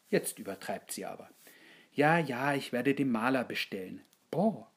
Jetzt 0.10 0.40
übertreibt 0.40 0.94
sie 0.94 1.06
aber. 1.06 1.30
Ja, 1.92 2.18
ja, 2.18 2.54
ich 2.54 2.72
werde 2.72 2.96
den 2.96 3.12
Maler 3.12 3.44
bestellen. 3.44 4.00
Boah, 4.32 4.72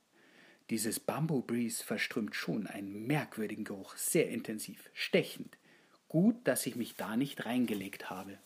dieses 0.71 0.99
Bamboo 0.99 1.43
Breeze 1.43 1.85
verströmt 1.85 2.35
schon 2.35 2.67
einen 2.67 3.07
merkwürdigen 3.07 3.65
Geruch, 3.65 3.97
sehr 3.97 4.29
intensiv, 4.29 4.91
stechend. 4.93 5.57
Gut, 6.09 6.37
dass 6.49 6.67
ich 6.67 6.75
mich 6.75 6.97
da 6.97 7.17
nicht 7.17 7.45
reingelegt 7.45 8.11
habe. 8.11 8.39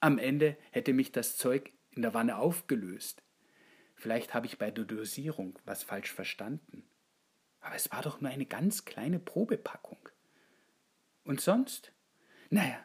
Am 0.00 0.18
Ende 0.18 0.56
hätte 0.70 0.92
mich 0.92 1.12
das 1.12 1.36
Zeug 1.36 1.72
in 1.90 2.02
der 2.02 2.14
Wanne 2.14 2.38
aufgelöst. 2.38 3.22
Vielleicht 3.96 4.34
habe 4.34 4.46
ich 4.46 4.58
bei 4.58 4.70
der 4.70 4.84
Dosierung 4.84 5.58
was 5.64 5.82
falsch 5.82 6.12
verstanden. 6.12 6.84
Aber 7.60 7.74
es 7.74 7.90
war 7.90 8.02
doch 8.02 8.20
nur 8.20 8.30
eine 8.30 8.46
ganz 8.46 8.84
kleine 8.84 9.18
Probepackung. 9.18 9.98
Und 11.24 11.40
sonst? 11.40 11.92
Naja, 12.50 12.78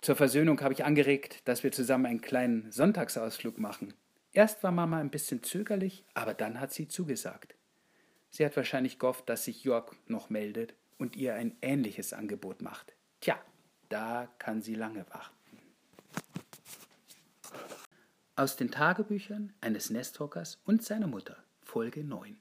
zur 0.00 0.16
Versöhnung 0.16 0.60
habe 0.62 0.72
ich 0.72 0.84
angeregt, 0.84 1.46
dass 1.46 1.62
wir 1.62 1.72
zusammen 1.72 2.06
einen 2.06 2.22
kleinen 2.22 2.72
Sonntagsausflug 2.72 3.58
machen. 3.58 3.92
Erst 4.32 4.62
war 4.62 4.72
Mama 4.72 4.98
ein 4.98 5.10
bisschen 5.10 5.42
zögerlich, 5.42 6.04
aber 6.14 6.32
dann 6.32 6.58
hat 6.58 6.72
sie 6.72 6.88
zugesagt. 6.88 7.54
Sie 8.30 8.44
hat 8.44 8.56
wahrscheinlich 8.56 8.98
gehofft, 8.98 9.28
dass 9.28 9.44
sich 9.44 9.64
Jörg 9.64 9.92
noch 10.06 10.30
meldet 10.30 10.74
und 10.98 11.16
ihr 11.16 11.34
ein 11.34 11.56
ähnliches 11.60 12.12
Angebot 12.12 12.62
macht. 12.62 12.94
Tja, 13.20 13.38
da 13.90 14.28
kann 14.38 14.62
sie 14.62 14.74
lange 14.74 15.04
warten. 15.10 15.36
Aus 18.34 18.56
den 18.56 18.70
Tagebüchern 18.70 19.52
eines 19.60 19.90
Nesthockers 19.90 20.58
und 20.64 20.82
seiner 20.82 21.06
Mutter, 21.06 21.44
Folge 21.62 22.02
9. 22.02 22.40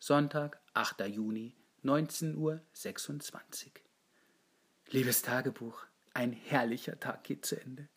Sonntag, 0.00 0.60
8. 0.74 1.02
Juni, 1.06 1.54
19.26 1.84 2.36
Uhr. 2.36 2.60
Liebes 4.88 5.22
Tagebuch, 5.22 5.86
ein 6.14 6.32
herrlicher 6.32 6.98
Tag 6.98 7.22
geht 7.22 7.46
zu 7.46 7.60
Ende. 7.60 7.88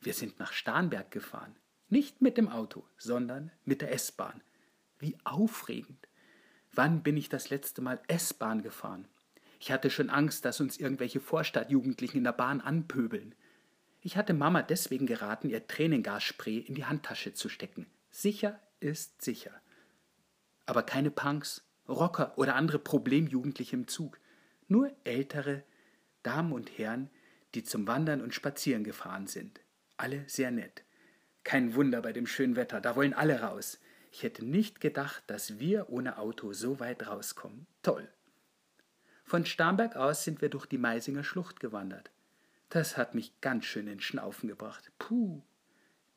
Wir 0.00 0.12
sind 0.12 0.38
nach 0.38 0.52
Starnberg 0.52 1.10
gefahren. 1.10 1.56
Nicht 1.88 2.20
mit 2.20 2.36
dem 2.36 2.48
Auto, 2.48 2.86
sondern 2.98 3.50
mit 3.64 3.80
der 3.80 3.92
S-Bahn. 3.92 4.42
Wie 4.98 5.16
aufregend. 5.24 6.08
Wann 6.72 7.02
bin 7.02 7.16
ich 7.16 7.30
das 7.30 7.48
letzte 7.48 7.80
Mal 7.80 8.00
S-Bahn 8.06 8.62
gefahren? 8.62 9.08
Ich 9.60 9.70
hatte 9.70 9.90
schon 9.90 10.08
Angst, 10.08 10.46
dass 10.46 10.60
uns 10.60 10.78
irgendwelche 10.78 11.20
Vorstadtjugendlichen 11.20 12.16
in 12.18 12.24
der 12.24 12.32
Bahn 12.32 12.62
anpöbeln. 12.62 13.34
Ich 14.00 14.16
hatte 14.16 14.32
Mama 14.32 14.62
deswegen 14.62 15.06
geraten, 15.06 15.50
ihr 15.50 15.66
Tränengasspray 15.66 16.56
in 16.56 16.74
die 16.74 16.86
Handtasche 16.86 17.34
zu 17.34 17.50
stecken. 17.50 17.86
Sicher 18.10 18.58
ist 18.80 19.20
sicher. 19.20 19.52
Aber 20.64 20.82
keine 20.82 21.10
Punks, 21.10 21.62
Rocker 21.86 22.38
oder 22.38 22.54
andere 22.54 22.78
Problemjugendliche 22.78 23.76
im 23.76 23.86
Zug. 23.86 24.18
Nur 24.66 24.96
ältere 25.04 25.62
Damen 26.22 26.52
und 26.52 26.78
Herren, 26.78 27.10
die 27.54 27.62
zum 27.62 27.86
Wandern 27.86 28.22
und 28.22 28.34
Spazieren 28.34 28.82
gefahren 28.82 29.26
sind. 29.26 29.60
Alle 29.98 30.24
sehr 30.26 30.50
nett. 30.50 30.84
Kein 31.44 31.74
Wunder 31.74 32.00
bei 32.00 32.14
dem 32.14 32.26
schönen 32.26 32.56
Wetter, 32.56 32.80
da 32.80 32.96
wollen 32.96 33.12
alle 33.12 33.42
raus. 33.42 33.78
Ich 34.10 34.22
hätte 34.22 34.42
nicht 34.42 34.80
gedacht, 34.80 35.22
dass 35.26 35.58
wir 35.58 35.90
ohne 35.90 36.16
Auto 36.16 36.54
so 36.54 36.80
weit 36.80 37.06
rauskommen. 37.06 37.66
Toll. 37.82 38.08
Von 39.30 39.46
Starnberg 39.46 39.94
aus 39.94 40.24
sind 40.24 40.42
wir 40.42 40.48
durch 40.48 40.66
die 40.66 40.76
Meisinger 40.76 41.22
Schlucht 41.22 41.60
gewandert. 41.60 42.10
Das 42.68 42.96
hat 42.96 43.14
mich 43.14 43.40
ganz 43.40 43.64
schön 43.64 43.86
in 43.86 44.00
Schnaufen 44.00 44.48
gebracht. 44.48 44.90
Puh. 44.98 45.40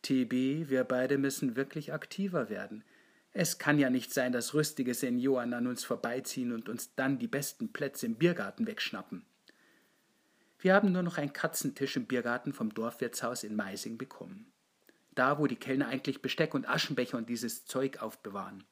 TB, 0.01 0.67
wir 0.67 0.83
beide 0.83 1.19
müssen 1.19 1.55
wirklich 1.55 1.93
aktiver 1.93 2.49
werden. 2.49 2.83
Es 3.31 3.59
kann 3.59 3.77
ja 3.77 3.91
nicht 3.91 4.11
sein, 4.11 4.31
dass 4.31 4.55
rüstige 4.55 4.95
Senioren 4.95 5.53
an 5.53 5.67
uns 5.67 5.83
vorbeiziehen 5.83 6.51
und 6.53 6.69
uns 6.69 6.95
dann 6.95 7.19
die 7.19 7.27
besten 7.27 7.71
Plätze 7.71 8.07
im 8.07 8.15
Biergarten 8.15 8.65
wegschnappen. 8.65 9.23
Wir 10.57 10.73
haben 10.73 10.91
nur 10.91 11.03
noch 11.03 11.19
einen 11.19 11.33
Katzentisch 11.33 11.95
im 11.95 12.07
Biergarten 12.07 12.51
vom 12.51 12.73
Dorfwirtshaus 12.73 13.43
in 13.43 13.55
Meising 13.55 13.99
bekommen. 13.99 14.51
Da, 15.13 15.37
wo 15.37 15.45
die 15.45 15.55
Kellner 15.55 15.87
eigentlich 15.87 16.23
Besteck 16.23 16.55
und 16.55 16.67
Aschenbecher 16.67 17.17
und 17.19 17.29
dieses 17.29 17.65
Zeug 17.65 18.01
aufbewahren. 18.01 18.63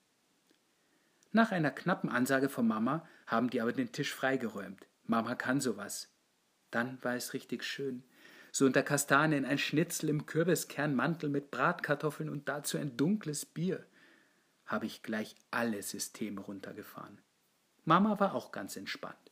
Nach 1.31 1.51
einer 1.51 1.71
knappen 1.71 2.09
Ansage 2.09 2.49
von 2.49 2.67
Mama 2.67 3.07
haben 3.25 3.49
die 3.49 3.61
aber 3.61 3.73
den 3.73 3.91
Tisch 3.91 4.13
freigeräumt. 4.13 4.87
Mama 5.05 5.35
kann 5.35 5.61
sowas. 5.61 6.09
Dann 6.71 7.01
war 7.03 7.15
es 7.15 7.33
richtig 7.33 7.63
schön. 7.63 8.03
So 8.51 8.65
unter 8.65 8.83
Kastanien 8.83 9.45
ein 9.45 9.57
Schnitzel 9.57 10.09
im 10.09 10.25
Kürbiskernmantel 10.25 11.29
mit 11.29 11.51
Bratkartoffeln 11.51 12.29
und 12.29 12.49
dazu 12.49 12.77
ein 12.77 12.97
dunkles 12.97 13.45
Bier. 13.45 13.85
Habe 14.65 14.85
ich 14.85 15.03
gleich 15.03 15.35
alle 15.51 15.81
Systeme 15.83 16.41
runtergefahren. 16.41 17.21
Mama 17.85 18.19
war 18.19 18.35
auch 18.35 18.51
ganz 18.51 18.75
entspannt. 18.75 19.31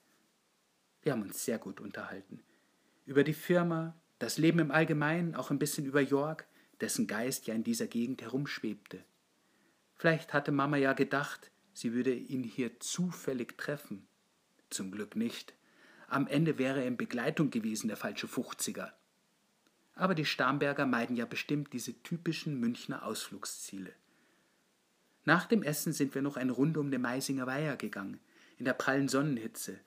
Wir 1.01 1.13
haben 1.13 1.21
uns 1.21 1.43
sehr 1.45 1.59
gut 1.59 1.79
unterhalten 1.79 2.43
über 3.09 3.23
die 3.23 3.33
Firma, 3.33 3.99
das 4.19 4.37
Leben 4.37 4.59
im 4.59 4.69
Allgemeinen, 4.69 5.33
auch 5.33 5.49
ein 5.49 5.57
bisschen 5.57 5.83
über 5.83 5.99
Jörg, 5.99 6.43
dessen 6.79 7.07
Geist 7.07 7.47
ja 7.47 7.55
in 7.55 7.63
dieser 7.63 7.87
Gegend 7.87 8.21
herumschwebte. 8.21 9.03
Vielleicht 9.95 10.31
hatte 10.31 10.51
Mama 10.51 10.77
ja 10.77 10.93
gedacht, 10.93 11.49
sie 11.79 11.93
würde 11.93 12.13
ihn 12.13 12.43
hier 12.43 12.79
zufällig 12.79 13.57
treffen. 13.57 14.05
Zum 14.69 14.91
Glück 14.91 15.15
nicht. 15.15 15.53
Am 16.07 16.27
Ende 16.27 16.57
wäre 16.57 16.81
er 16.81 16.87
in 16.87 16.97
Begleitung 16.97 17.51
gewesen, 17.51 17.87
der 17.87 17.97
falsche 17.97 18.27
Fuchziger. 18.27 18.93
Aber 19.95 20.13
die 20.13 20.25
Starnberger 20.25 20.85
meiden 20.85 21.15
ja 21.15 21.25
bestimmt 21.25 21.71
diese 21.71 22.01
typischen 22.03 22.59
Münchner 22.59 23.05
Ausflugsziele. 23.05 23.93
Nach 25.23 25.45
dem 25.45 25.63
Essen 25.63 25.93
sind 25.93 26.15
wir 26.15 26.21
noch 26.21 26.37
eine 26.37 26.51
Runde 26.51 26.79
um 26.79 26.91
den 26.91 27.01
Meisinger 27.01 27.47
Weiher 27.47 27.77
gegangen, 27.77 28.19
in 28.57 28.65
der 28.65 28.73
prallen 28.73 29.07
Sonnenhitze, 29.07 29.79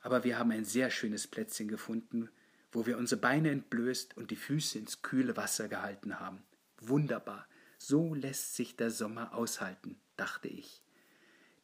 aber 0.00 0.24
wir 0.24 0.38
haben 0.38 0.50
ein 0.52 0.64
sehr 0.64 0.90
schönes 0.90 1.26
Plätzchen 1.26 1.68
gefunden, 1.68 2.30
wo 2.72 2.86
wir 2.86 2.96
unsere 2.96 3.20
Beine 3.20 3.50
entblößt 3.50 4.16
und 4.16 4.30
die 4.30 4.36
Füße 4.36 4.78
ins 4.78 5.02
kühle 5.02 5.36
Wasser 5.36 5.68
gehalten 5.68 6.20
haben. 6.20 6.42
Wunderbar, 6.80 7.46
so 7.78 8.14
lässt 8.14 8.54
sich 8.54 8.76
der 8.76 8.90
Sommer 8.90 9.34
aushalten, 9.34 10.00
dachte 10.16 10.48
ich. 10.48 10.85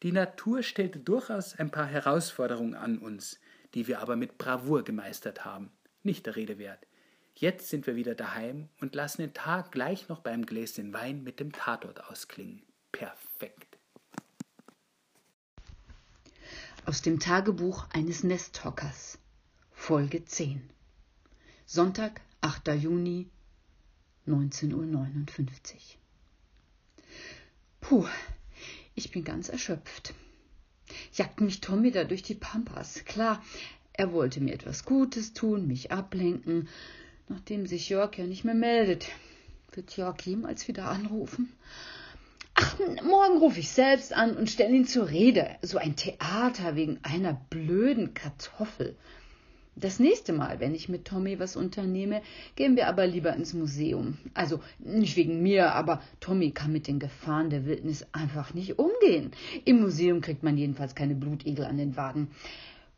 Die 0.02 0.10
Natur 0.12 0.64
stellte 0.64 0.98
durchaus 0.98 1.56
ein 1.56 1.70
paar 1.70 1.86
Herausforderungen 1.86 2.74
an 2.74 2.98
uns, 2.98 3.38
die 3.74 3.86
wir 3.86 4.00
aber 4.00 4.16
mit 4.16 4.36
Bravour 4.36 4.82
gemeistert 4.82 5.44
haben. 5.44 5.70
Nicht 6.02 6.26
der 6.26 6.34
Rede 6.34 6.58
wert. 6.58 6.86
Jetzt 7.36 7.68
sind 7.68 7.86
wir 7.86 7.94
wieder 7.94 8.16
daheim 8.16 8.68
und 8.80 8.96
lassen 8.96 9.22
den 9.22 9.32
Tag 9.32 9.70
gleich 9.70 10.08
noch 10.08 10.18
beim 10.18 10.44
Gläschen 10.44 10.92
Wein 10.92 11.22
mit 11.22 11.38
dem 11.38 11.52
Tatort 11.52 12.04
ausklingen. 12.04 12.62
Perfekt. 12.90 13.78
Aus 16.84 17.00
dem 17.00 17.20
Tagebuch 17.20 17.86
eines 17.92 18.24
Nesthockers. 18.24 19.18
Folge 19.70 20.24
10. 20.24 20.68
Sonntag, 21.64 22.20
8. 22.40 22.68
Juni, 22.74 23.30
19.59 24.26 24.74
Uhr. 24.74 24.96
Puh, 27.80 28.08
ich 28.94 29.10
bin 29.10 29.24
ganz 29.24 29.48
erschöpft. 29.48 30.14
Jagt 31.14 31.40
mich 31.40 31.60
Tommy 31.60 31.90
da 31.90 32.04
durch 32.04 32.22
die 32.22 32.34
Pampas. 32.34 33.04
Klar, 33.04 33.42
er 33.92 34.12
wollte 34.12 34.40
mir 34.40 34.54
etwas 34.54 34.84
Gutes 34.84 35.32
tun, 35.32 35.66
mich 35.66 35.92
ablenken, 35.92 36.68
nachdem 37.28 37.66
sich 37.66 37.88
Jörg 37.88 38.16
ja 38.16 38.26
nicht 38.26 38.44
mehr 38.44 38.54
meldet. 38.54 39.06
Wird 39.72 39.96
Jörg 39.96 40.20
jemals 40.22 40.68
wieder 40.68 40.88
anrufen? 40.88 41.52
Ach, 42.54 42.78
morgen 43.02 43.38
rufe 43.38 43.60
ich 43.60 43.70
selbst 43.70 44.12
an 44.12 44.36
und 44.36 44.50
stelle 44.50 44.74
ihn 44.74 44.86
zur 44.86 45.08
Rede. 45.08 45.56
So 45.62 45.78
ein 45.78 45.96
Theater 45.96 46.76
wegen 46.76 46.98
einer 47.02 47.32
blöden 47.32 48.12
Kartoffel. 48.12 48.96
Das 49.74 49.98
nächste 49.98 50.34
Mal, 50.34 50.60
wenn 50.60 50.74
ich 50.74 50.90
mit 50.90 51.06
Tommy 51.06 51.38
was 51.38 51.56
unternehme, 51.56 52.20
gehen 52.56 52.76
wir 52.76 52.88
aber 52.88 53.06
lieber 53.06 53.34
ins 53.34 53.54
Museum. 53.54 54.18
Also 54.34 54.60
nicht 54.78 55.16
wegen 55.16 55.42
mir, 55.42 55.74
aber 55.74 56.02
Tommy 56.20 56.50
kann 56.50 56.72
mit 56.72 56.86
den 56.86 56.98
Gefahren 56.98 57.48
der 57.48 57.64
Wildnis 57.64 58.06
einfach 58.12 58.52
nicht 58.52 58.78
umgehen. 58.78 59.30
Im 59.64 59.80
Museum 59.80 60.20
kriegt 60.20 60.42
man 60.42 60.58
jedenfalls 60.58 60.94
keine 60.94 61.14
Blutegel 61.14 61.64
an 61.64 61.78
den 61.78 61.96
Waden. 61.96 62.28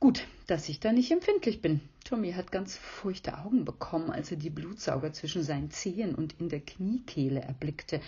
Gut, 0.00 0.26
dass 0.48 0.68
ich 0.68 0.80
da 0.80 0.92
nicht 0.92 1.12
empfindlich 1.12 1.62
bin. 1.62 1.80
Tommy 2.04 2.32
hat 2.32 2.50
ganz 2.50 2.76
furchte 2.76 3.38
Augen 3.38 3.64
bekommen, 3.64 4.10
als 4.10 4.32
er 4.32 4.36
die 4.36 4.50
Blutsauger 4.50 5.12
zwischen 5.12 5.44
seinen 5.44 5.70
Zehen 5.70 6.14
und 6.14 6.34
in 6.40 6.48
der 6.48 6.60
Kniekehle 6.60 7.40
erblickte. 7.40 8.00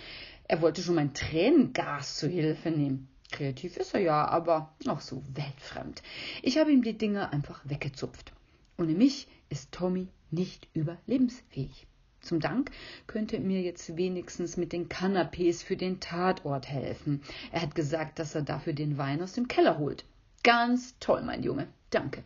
Er 0.47 0.61
wollte 0.61 0.81
schon 0.81 0.95
mein 0.95 1.13
Tränengas 1.13 2.17
zu 2.17 2.27
Hilfe 2.27 2.69
nehmen. 2.69 3.07
Kreativ 3.31 3.77
ist 3.77 3.93
er 3.93 4.01
ja, 4.01 4.27
aber 4.27 4.75
auch 4.87 5.01
so 5.01 5.23
weltfremd. 5.33 6.03
Ich 6.43 6.57
habe 6.57 6.71
ihm 6.71 6.83
die 6.83 6.97
Dinge 6.97 7.31
einfach 7.31 7.61
weggezupft. 7.63 8.33
Ohne 8.77 8.93
mich 8.93 9.27
ist 9.49 9.71
Tommy 9.71 10.07
nicht 10.29 10.67
überlebensfähig. 10.73 11.87
Zum 12.21 12.39
Dank 12.39 12.71
könnte 13.07 13.39
mir 13.39 13.61
jetzt 13.61 13.95
wenigstens 13.95 14.57
mit 14.57 14.73
den 14.73 14.89
Kanapés 14.89 15.63
für 15.63 15.77
den 15.77 15.99
Tatort 15.99 16.67
helfen. 16.67 17.21
Er 17.51 17.61
hat 17.61 17.73
gesagt, 17.73 18.19
dass 18.19 18.35
er 18.35 18.41
dafür 18.41 18.73
den 18.73 18.97
Wein 18.97 19.21
aus 19.21 19.33
dem 19.33 19.47
Keller 19.47 19.77
holt. 19.77 20.05
Ganz 20.43 20.95
toll, 20.99 21.23
mein 21.23 21.43
Junge. 21.43 21.67
Danke. 21.89 22.23